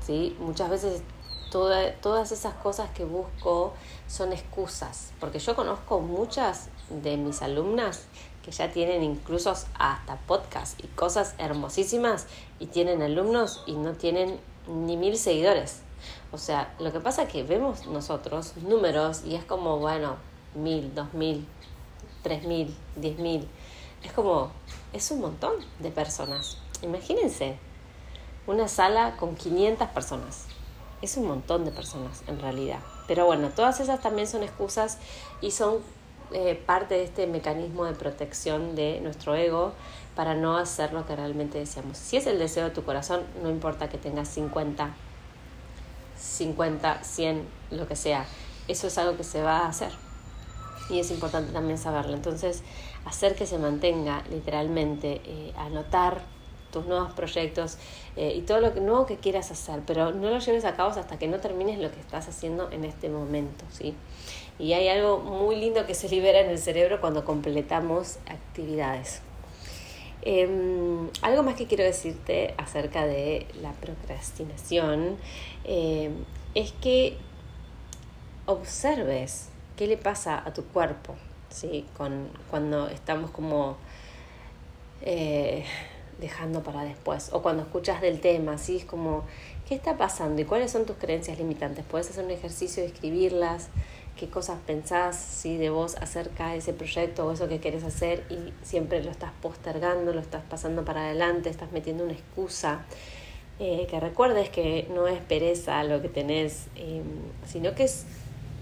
¿sí? 0.05 0.35
Muchas 0.39 0.69
veces 0.69 1.01
todas 1.49 2.31
esas 2.31 2.53
cosas 2.55 2.89
que 2.91 3.03
busco 3.03 3.73
son 4.07 4.31
excusas, 4.31 5.11
porque 5.19 5.39
yo 5.39 5.55
conozco 5.55 6.01
muchas 6.01 6.69
de 6.89 7.17
mis 7.17 7.41
alumnas 7.41 8.05
que 8.43 8.51
ya 8.51 8.71
tienen 8.71 9.03
incluso 9.03 9.49
hasta 9.49 10.17
podcast 10.27 10.79
y 10.83 10.87
cosas 10.87 11.35
hermosísimas 11.37 12.27
y 12.59 12.67
tienen 12.67 13.01
alumnos 13.01 13.63
y 13.65 13.73
no 13.73 13.93
tienen 13.93 14.39
ni 14.67 14.97
mil 14.97 15.17
seguidores. 15.17 15.81
O 16.31 16.37
sea, 16.37 16.73
lo 16.79 16.91
que 16.91 16.99
pasa 16.99 17.23
es 17.23 17.29
que 17.29 17.43
vemos 17.43 17.87
nosotros 17.87 18.55
números 18.57 19.23
y 19.25 19.35
es 19.35 19.43
como, 19.43 19.79
bueno, 19.79 20.17
mil, 20.55 20.93
dos 20.93 21.13
mil, 21.13 21.47
tres 22.23 22.43
mil, 22.43 22.75
diez 22.95 23.17
mil. 23.19 23.47
Es 24.03 24.11
como, 24.11 24.51
es 24.93 25.09
un 25.11 25.21
montón 25.21 25.53
de 25.79 25.91
personas. 25.91 26.57
Imagínense, 26.81 27.57
una 28.47 28.67
sala 28.67 29.15
con 29.17 29.35
500 29.35 29.89
personas. 29.89 30.45
Es 31.01 31.17
un 31.17 31.27
montón 31.27 31.65
de 31.65 31.71
personas 31.71 32.23
en 32.27 32.39
realidad. 32.39 32.79
Pero 33.07 33.25
bueno, 33.25 33.49
todas 33.49 33.79
esas 33.79 34.01
también 34.01 34.27
son 34.27 34.43
excusas 34.43 34.97
y 35.41 35.51
son 35.51 35.79
eh, 36.31 36.61
parte 36.65 36.95
de 36.95 37.03
este 37.03 37.27
mecanismo 37.27 37.85
de 37.85 37.93
protección 37.93 38.75
de 38.75 38.99
nuestro 39.01 39.35
ego 39.35 39.73
para 40.15 40.33
no 40.33 40.57
hacer 40.57 40.93
lo 40.93 41.05
que 41.05 41.15
realmente 41.15 41.59
deseamos. 41.59 41.97
Si 41.97 42.17
es 42.17 42.25
el 42.25 42.39
deseo 42.39 42.65
de 42.65 42.71
tu 42.71 42.83
corazón, 42.83 43.21
no 43.43 43.49
importa 43.49 43.89
que 43.89 43.97
tengas 43.97 44.27
50, 44.29 44.93
50, 46.17 47.03
100, 47.03 47.47
lo 47.71 47.87
que 47.87 47.95
sea. 47.95 48.25
Eso 48.67 48.87
es 48.87 48.97
algo 48.97 49.17
que 49.17 49.23
se 49.23 49.41
va 49.41 49.59
a 49.59 49.67
hacer. 49.69 49.91
Y 50.89 50.99
es 50.99 51.11
importante 51.11 51.51
también 51.51 51.77
saberlo. 51.77 52.13
Entonces, 52.13 52.63
hacer 53.05 53.35
que 53.35 53.45
se 53.45 53.57
mantenga 53.57 54.23
literalmente, 54.29 55.21
eh, 55.25 55.53
anotar 55.57 56.21
tus 56.71 56.85
nuevos 56.85 57.13
proyectos 57.13 57.77
eh, 58.15 58.33
y 58.35 58.41
todo 58.41 58.59
lo 58.59 58.73
que, 58.73 58.81
nuevo 58.81 59.05
que 59.05 59.17
quieras 59.17 59.51
hacer, 59.51 59.81
pero 59.85 60.11
no 60.11 60.29
lo 60.29 60.39
lleves 60.39 60.65
a 60.65 60.75
cabo 60.75 60.89
hasta 60.89 61.17
que 61.17 61.27
no 61.27 61.39
termines 61.39 61.79
lo 61.79 61.91
que 61.91 61.99
estás 61.99 62.27
haciendo 62.27 62.69
en 62.71 62.83
este 62.83 63.09
momento, 63.09 63.63
¿sí? 63.71 63.95
Y 64.59 64.73
hay 64.73 64.89
algo 64.89 65.19
muy 65.19 65.55
lindo 65.55 65.85
que 65.85 65.93
se 65.93 66.09
libera 66.09 66.39
en 66.39 66.49
el 66.49 66.57
cerebro 66.57 66.99
cuando 66.99 67.23
completamos 67.23 68.17
actividades. 68.27 69.21
Em, 70.29 71.09
algo 71.21 71.41
más 71.41 71.55
que 71.55 71.67
quiero 71.67 71.85
decirte 71.85 72.53
acerca 72.57 73.05
de 73.05 73.47
la 73.61 73.71
procrastinación 73.71 75.15
em, 75.63 76.11
es 76.53 76.73
que 76.73 77.15
observes 78.45 79.47
qué 79.77 79.87
le 79.87 79.95
pasa 79.95 80.43
a 80.45 80.53
tu 80.53 80.65
cuerpo, 80.65 81.15
¿sí? 81.49 81.85
Con, 81.95 82.27
cuando 82.49 82.89
estamos 82.89 83.31
como 83.31 83.77
eh, 85.01 85.63
dejando 86.19 86.61
para 86.61 86.83
después 86.83 87.29
o 87.31 87.41
cuando 87.41 87.63
escuchas 87.63 88.01
del 88.01 88.19
tema, 88.19 88.57
¿sí? 88.57 88.75
Es 88.75 88.85
como, 88.85 89.23
¿qué 89.65 89.75
está 89.75 89.95
pasando 89.95 90.41
y 90.41 90.43
cuáles 90.43 90.71
son 90.71 90.85
tus 90.85 90.97
creencias 90.97 91.37
limitantes? 91.37 91.85
Puedes 91.89 92.09
hacer 92.09 92.25
un 92.25 92.31
ejercicio 92.31 92.83
de 92.83 92.89
escribirlas, 92.89 93.69
qué 94.17 94.27
cosas 94.29 94.57
pensás 94.65 95.15
¿sí? 95.15 95.57
de 95.57 95.69
vos 95.69 95.95
acerca 95.95 96.49
de 96.49 96.57
ese 96.57 96.73
proyecto 96.73 97.25
o 97.25 97.31
eso 97.31 97.47
que 97.47 97.59
querés 97.59 97.83
hacer 97.83 98.25
y 98.29 98.53
siempre 98.65 99.03
lo 99.03 99.11
estás 99.11 99.31
postergando, 99.41 100.13
lo 100.13 100.19
estás 100.19 100.43
pasando 100.49 100.83
para 100.83 101.05
adelante, 101.05 101.49
estás 101.49 101.71
metiendo 101.71 102.03
una 102.03 102.13
excusa. 102.13 102.85
Eh, 103.59 103.87
que 103.89 103.99
recuerdes 103.99 104.49
que 104.49 104.87
no 104.93 105.07
es 105.07 105.19
pereza 105.19 105.83
lo 105.83 105.99
que 106.01 106.09
tenés, 106.09 106.67
em, 106.75 107.03
sino 107.47 107.73
que 107.73 107.85
es 107.85 108.05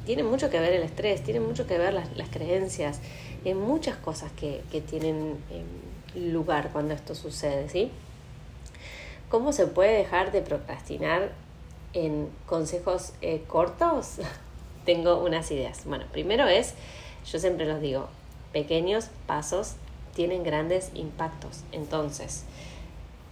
tiene 0.05 0.23
mucho 0.23 0.49
que 0.49 0.59
ver 0.59 0.73
el 0.73 0.83
estrés, 0.83 1.23
tiene 1.23 1.39
mucho 1.39 1.65
que 1.67 1.77
ver 1.77 1.93
las, 1.93 2.29
creencias, 2.29 2.99
en 3.43 3.59
muchas 3.59 3.97
cosas 3.97 4.31
que, 4.33 4.61
tienen 4.87 5.37
em, 5.49 6.31
lugar 6.31 6.69
cuando 6.71 6.93
esto 6.93 7.15
sucede, 7.15 7.67
¿sí? 7.69 7.91
¿Cómo 9.29 9.51
se 9.51 9.65
puede 9.65 9.97
dejar 9.97 10.31
de 10.31 10.41
procrastinar 10.41 11.31
en 11.93 12.29
consejos 12.45 13.13
eh, 13.21 13.43
cortos? 13.47 14.19
Tengo 14.85 15.23
unas 15.23 15.49
ideas. 15.51 15.81
Bueno, 15.85 16.05
primero 16.11 16.47
es, 16.47 16.75
yo 17.25 17.39
siempre 17.39 17.65
los 17.65 17.81
digo, 17.81 18.07
pequeños 18.53 19.09
pasos 19.27 19.75
tienen 20.13 20.43
grandes 20.43 20.91
impactos. 20.95 21.63
Entonces, 21.71 22.45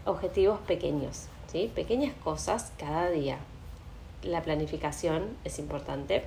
objetivos 0.05 0.59
pequeños, 0.61 1.27
¿sí? 1.51 1.71
Pequeñas 1.73 2.13
cosas 2.23 2.71
cada 2.77 3.09
día. 3.09 3.37
La 4.23 4.41
planificación 4.41 5.29
es 5.43 5.59
importante 5.59 6.23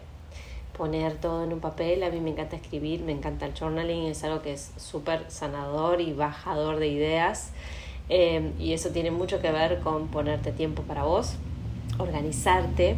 poner 0.77 1.17
todo 1.17 1.45
en 1.45 1.53
un 1.53 1.61
papel. 1.61 2.03
A 2.03 2.11
mí 2.11 2.21
me 2.21 2.31
encanta 2.31 2.57
escribir, 2.57 3.03
me 3.03 3.13
encanta 3.13 3.47
el 3.47 3.55
journaling, 3.59 4.07
es 4.07 4.25
algo 4.25 4.43
que 4.43 4.53
es 4.53 4.73
súper 4.77 5.25
sanador 5.29 6.01
y 6.01 6.13
bajador 6.13 6.79
de 6.79 6.89
ideas. 6.89 7.51
Eh, 8.09 8.53
y 8.59 8.73
eso 8.73 8.91
tiene 8.91 9.11
mucho 9.11 9.41
que 9.41 9.51
ver 9.51 9.81
con 9.81 10.09
ponerte 10.09 10.53
tiempo 10.53 10.83
para 10.83 11.03
vos, 11.05 11.35
organizarte, 11.99 12.97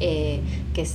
eh, 0.00 0.40
que 0.74 0.86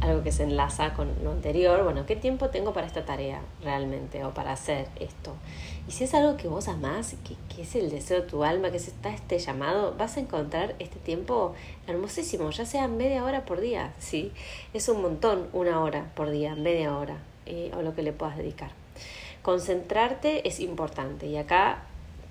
algo 0.00 0.22
que 0.22 0.32
se 0.32 0.42
enlaza 0.44 0.94
con 0.94 1.10
lo 1.22 1.32
anterior, 1.32 1.82
bueno, 1.82 2.06
¿qué 2.06 2.16
tiempo 2.16 2.50
tengo 2.50 2.72
para 2.72 2.86
esta 2.86 3.04
tarea 3.04 3.40
realmente 3.62 4.24
o 4.24 4.34
para 4.34 4.52
hacer 4.52 4.88
esto? 5.00 5.34
Y 5.88 5.92
si 5.92 6.04
es 6.04 6.14
algo 6.14 6.36
que 6.36 6.48
vos 6.48 6.68
amás, 6.68 7.16
que, 7.24 7.36
que 7.54 7.62
es 7.62 7.74
el 7.74 7.90
deseo 7.90 8.20
de 8.20 8.26
tu 8.26 8.44
alma, 8.44 8.70
que 8.70 8.76
está 8.76 9.10
este 9.10 9.38
llamado, 9.38 9.94
vas 9.96 10.16
a 10.16 10.20
encontrar 10.20 10.74
este 10.78 10.98
tiempo 10.98 11.54
hermosísimo, 11.86 12.50
ya 12.50 12.66
sea 12.66 12.88
media 12.88 13.24
hora 13.24 13.44
por 13.44 13.60
día, 13.60 13.92
¿sí? 13.98 14.32
Es 14.74 14.88
un 14.88 15.02
montón, 15.02 15.48
una 15.52 15.80
hora 15.80 16.10
por 16.14 16.30
día, 16.30 16.54
media 16.54 16.96
hora, 16.96 17.18
eh, 17.46 17.70
o 17.76 17.82
lo 17.82 17.94
que 17.94 18.02
le 18.02 18.12
puedas 18.12 18.36
dedicar. 18.36 18.70
Concentrarte 19.42 20.46
es 20.48 20.60
importante 20.60 21.26
y 21.26 21.36
acá 21.36 21.84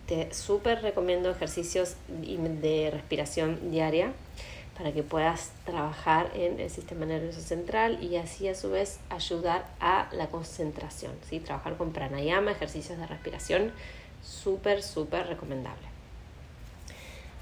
te 0.05 0.33
súper 0.33 0.81
recomiendo 0.81 1.31
ejercicios 1.31 1.95
de 2.07 2.91
respiración 2.91 3.71
diaria 3.71 4.11
para 4.77 4.91
que 4.91 5.03
puedas 5.03 5.51
trabajar 5.65 6.31
en 6.35 6.59
el 6.59 6.69
sistema 6.69 7.05
nervioso 7.05 7.39
central 7.39 8.03
y 8.03 8.17
así 8.17 8.47
a 8.47 8.55
su 8.55 8.69
vez 8.69 8.99
ayudar 9.09 9.65
a 9.79 10.09
la 10.11 10.27
concentración. 10.27 11.13
¿sí? 11.29 11.39
Trabajar 11.39 11.77
con 11.77 11.93
pranayama, 11.93 12.51
ejercicios 12.51 12.97
de 12.97 13.07
respiración, 13.07 13.71
súper, 14.21 14.83
súper 14.83 15.27
recomendable. 15.27 15.87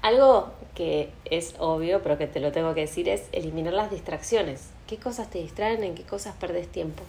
Algo 0.00 0.52
que 0.74 1.10
es 1.24 1.54
obvio, 1.58 2.02
pero 2.02 2.18
que 2.18 2.26
te 2.26 2.38
lo 2.38 2.52
tengo 2.52 2.74
que 2.74 2.82
decir, 2.82 3.08
es 3.08 3.24
eliminar 3.32 3.72
las 3.72 3.90
distracciones. 3.90 4.68
¿Qué 4.86 4.98
cosas 4.98 5.30
te 5.30 5.38
distraen? 5.38 5.82
¿En 5.82 5.94
qué 5.94 6.02
cosas 6.02 6.36
perdes 6.36 6.68
tiempo? 6.68 7.02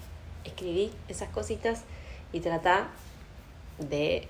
Escribí 0.44 0.92
esas 1.08 1.30
cositas 1.30 1.84
y 2.32 2.40
trata 2.40 2.88
de 3.80 4.28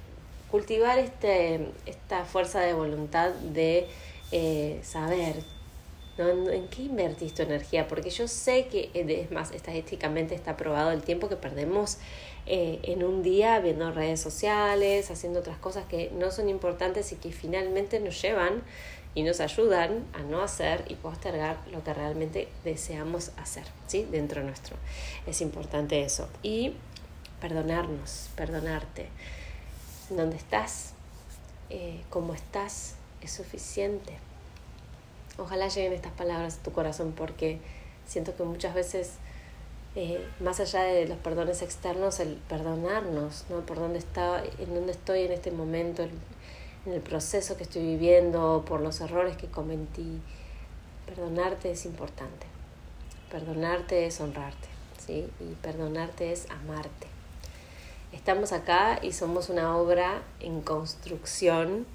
cultivar 0.49 0.97
este, 0.99 1.67
esta 1.85 2.25
fuerza 2.25 2.59
de 2.59 2.73
voluntad 2.73 3.29
de 3.29 3.87
eh, 4.31 4.79
saber 4.83 5.35
¿En 6.17 6.67
qué 6.69 6.83
invertís 6.83 7.33
tu 7.33 7.41
energía? 7.41 7.87
Porque 7.87 8.09
yo 8.09 8.27
sé 8.27 8.67
que, 8.67 8.89
eh, 8.93 9.21
es 9.21 9.31
más, 9.31 9.51
estadísticamente 9.51 10.33
está 10.33 10.55
probado 10.55 10.91
el 10.91 11.03
tiempo 11.03 11.27
que 11.27 11.35
perdemos 11.35 11.97
eh, 12.45 12.79
en 12.83 13.03
un 13.03 13.21
día 13.21 13.59
viendo 13.59 13.91
redes 13.91 14.21
sociales, 14.21 15.11
haciendo 15.11 15.39
otras 15.39 15.57
cosas 15.57 15.85
que 15.85 16.11
no 16.11 16.31
son 16.31 16.47
importantes 16.47 17.11
y 17.11 17.17
que 17.17 17.33
finalmente 17.33 17.99
nos 17.99 18.21
llevan 18.21 18.63
y 19.13 19.23
nos 19.23 19.41
ayudan 19.41 20.05
a 20.13 20.19
no 20.19 20.41
hacer 20.41 20.85
y 20.87 20.95
postergar 20.95 21.57
lo 21.71 21.83
que 21.83 21.93
realmente 21.93 22.47
deseamos 22.63 23.31
hacer, 23.37 23.63
¿sí? 23.87 24.07
Dentro 24.09 24.41
nuestro. 24.41 24.77
Es 25.27 25.41
importante 25.41 26.01
eso. 26.01 26.29
Y 26.43 26.75
perdonarnos, 27.41 28.29
perdonarte. 28.37 29.07
¿Dónde 30.09 30.37
estás? 30.37 30.93
Eh, 31.69 32.01
¿Cómo 32.09 32.33
estás? 32.33 32.95
Es 33.21 33.31
suficiente. 33.31 34.24
Ojalá 35.37 35.67
lleguen 35.67 35.91
estas 35.91 36.13
palabras 36.13 36.59
a 36.59 36.63
tu 36.63 36.71
corazón 36.71 37.11
porque 37.11 37.59
siento 38.07 38.35
que 38.37 38.43
muchas 38.43 38.73
veces, 38.73 39.15
eh, 39.95 40.25
más 40.39 40.61
allá 40.61 40.83
de 40.83 41.07
los 41.07 41.17
perdones 41.17 41.61
externos, 41.61 42.21
el 42.21 42.35
perdonarnos, 42.47 43.43
¿no? 43.49 43.59
Por 43.65 43.77
dónde 43.77 43.99
está, 43.99 44.41
en 44.59 44.73
dónde 44.73 44.93
estoy 44.93 45.23
en 45.23 45.33
este 45.33 45.51
momento, 45.51 46.03
en 46.03 46.93
el 46.93 47.01
proceso 47.01 47.57
que 47.57 47.63
estoy 47.63 47.81
viviendo, 47.81 48.63
por 48.65 48.79
los 48.79 49.01
errores 49.01 49.35
que 49.35 49.47
cometí. 49.47 50.21
Perdonarte 51.05 51.71
es 51.71 51.85
importante. 51.85 52.47
Perdonarte 53.29 54.05
es 54.05 54.21
honrarte, 54.21 54.69
¿sí? 55.05 55.27
Y 55.41 55.55
perdonarte 55.55 56.31
es 56.31 56.49
amarte. 56.49 57.07
Estamos 58.13 58.53
acá 58.53 58.99
y 59.01 59.11
somos 59.11 59.49
una 59.49 59.75
obra 59.75 60.21
en 60.39 60.61
construcción 60.61 61.85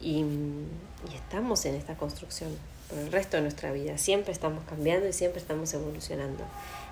y, 0.00 0.20
y 0.20 1.14
estamos 1.16 1.64
en 1.64 1.74
esta 1.74 1.96
construcción 1.96 2.56
por 2.88 2.98
el 2.98 3.12
resto 3.12 3.36
de 3.36 3.42
nuestra 3.42 3.72
vida. 3.72 3.98
Siempre 3.98 4.32
estamos 4.32 4.64
cambiando 4.64 5.08
y 5.08 5.12
siempre 5.12 5.40
estamos 5.40 5.72
evolucionando. 5.74 6.44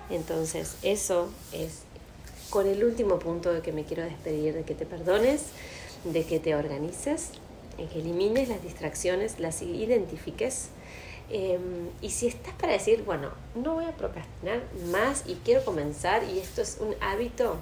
Entonces, 0.09 0.77
eso 0.83 1.29
es 1.51 1.83
con 2.49 2.67
el 2.67 2.83
último 2.83 3.19
punto 3.19 3.53
de 3.53 3.61
que 3.61 3.71
me 3.71 3.83
quiero 3.83 4.03
despedir, 4.03 4.53
de 4.53 4.63
que 4.63 4.75
te 4.75 4.85
perdones, 4.85 5.45
de 6.03 6.23
que 6.25 6.39
te 6.39 6.55
organices, 6.55 7.31
de 7.77 7.87
que 7.87 7.99
elimines 7.99 8.49
las 8.49 8.61
distracciones, 8.61 9.39
las 9.39 9.61
identifiques. 9.61 10.69
Em, 11.29 11.89
y 12.01 12.11
si 12.11 12.27
estás 12.27 12.53
para 12.53 12.73
decir, 12.73 13.03
bueno, 13.03 13.31
no 13.55 13.73
voy 13.73 13.85
a 13.85 13.91
procrastinar 13.91 14.61
más 14.91 15.23
y 15.25 15.35
quiero 15.43 15.65
comenzar 15.65 16.23
y 16.23 16.39
esto 16.39 16.61
es 16.61 16.77
un 16.79 16.95
hábito, 17.01 17.57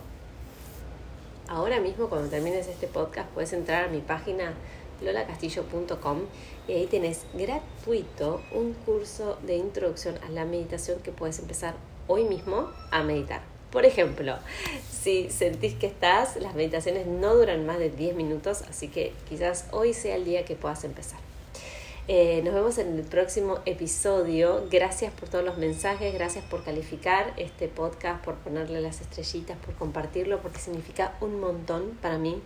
ahora 1.48 1.80
mismo 1.80 2.10
cuando 2.10 2.30
termines 2.30 2.68
este 2.68 2.88
podcast 2.88 3.30
puedes 3.30 3.54
entrar 3.54 3.86
a 3.86 3.88
mi 3.88 4.00
página 4.00 4.54
lolacastillo.com 5.02 6.20
y 6.68 6.74
ahí 6.74 6.88
tenés 6.88 7.26
gratuito 7.34 8.42
un 8.54 8.74
curso 8.74 9.38
de 9.46 9.56
introducción 9.58 10.16
a 10.26 10.30
la 10.30 10.46
meditación 10.46 11.00
que 11.00 11.12
puedes 11.12 11.40
empezar 11.40 11.76
hoy 12.08 12.24
mismo 12.24 12.70
a 12.92 13.04
meditar. 13.04 13.42
Por 13.72 13.86
ejemplo, 13.86 14.38
si 14.90 15.30
sentís 15.30 15.74
que 15.74 15.88
estás, 15.88 16.36
las 16.36 16.54
meditaciones 16.54 17.08
no 17.08 17.36
duran 17.36 17.66
más 17.66 17.80
de 17.80 17.90
10 17.90 18.16
minutos, 18.16 18.62
así 18.70 18.88
que 18.88 19.14
quizás 19.28 19.66
hoy 19.72 19.94
sea 19.94 20.16
el 20.16 20.26
día 20.26 20.46
que 20.46 20.56
puedas 20.56 20.84
empezar. 20.84 21.20
Eh, 22.08 22.42
nos 22.44 22.54
vemos 22.54 22.78
en 22.78 22.98
el 22.98 23.04
próximo 23.04 23.60
episodio. 23.66 24.68
Gracias 24.70 25.14
por 25.14 25.30
todos 25.30 25.44
los 25.44 25.58
mensajes, 25.58 26.14
gracias 26.14 26.44
por 26.46 26.64
calificar 26.64 27.34
este 27.38 27.70
podcast, 27.70 28.24
por 28.24 28.36
ponerle 28.36 28.82
las 28.82 29.00
estrellitas, 29.00 29.58
por 29.58 29.74
compartirlo, 29.76 30.40
porque 30.42 30.60
significa 30.60 31.14
un 31.22 31.40
montón 31.40 31.98
para 32.02 32.18
mí 32.18 32.42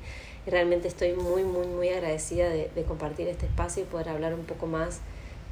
realmente 0.48 0.88
estoy 0.88 1.14
muy, 1.14 1.44
muy, 1.44 1.68
muy 1.68 1.90
agradecida 1.90 2.50
de, 2.50 2.70
compartir 2.88 3.28
este 3.28 3.46
espacio 3.46 3.84
y 3.84 3.86
poder 3.86 4.10
hablar 4.10 4.34
un 4.34 4.46
poco 4.46 4.66
más 4.66 5.02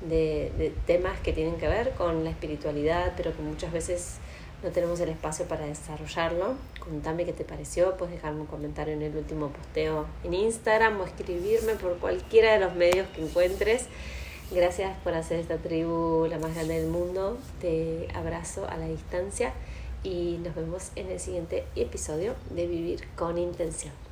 de, 0.07 0.73
temas 0.87 1.19
que 1.19 1.33
tienen 1.33 1.55
que 1.55 1.67
ver 1.67 1.91
con 1.91 2.23
la 2.23 2.29
espiritualidad, 2.29 3.13
pero 3.17 3.35
que 3.35 3.41
muchas 3.41 3.71
veces 3.71 4.17
no 4.63 4.69
tenemos 4.69 4.99
el 5.01 5.09
espacio 5.09 5.45
para 5.45 5.65
desarrollarlo. 5.65 6.55
Contame 6.79 7.25
qué 7.25 7.33
te 7.33 7.43
pareció, 7.43 7.97
puedes 7.97 8.15
dejarme 8.15 8.41
un 8.41 8.47
comentario 8.47 8.93
en 8.93 9.01
el 9.01 9.15
último 9.15 9.49
posteo 9.49 10.05
en 10.23 10.33
Instagram 10.33 10.99
o 11.01 11.03
escribirme 11.03 11.73
por 11.73 11.97
cualquiera 11.97 12.53
de 12.53 12.59
los 12.59 12.75
medios 12.75 13.07
que 13.09 13.21
encuentres. 13.23 13.87
Gracias 14.51 14.95
por 15.03 15.13
hacer 15.15 15.39
esta 15.39 15.57
tribu 15.57 16.27
la 16.29 16.37
más 16.37 16.53
grande 16.53 16.79
del 16.79 16.87
mundo. 16.87 17.37
Te 17.59 18.07
abrazo 18.13 18.67
a 18.69 18.77
la 18.77 18.87
distancia 18.87 19.53
y 20.03 20.39
nos 20.43 20.55
vemos 20.55 20.91
en 20.95 21.09
el 21.09 21.19
siguiente 21.19 21.65
episodio 21.75 22.35
de 22.51 22.67
Vivir 22.67 23.07
con 23.15 23.39
Intención. 23.39 24.04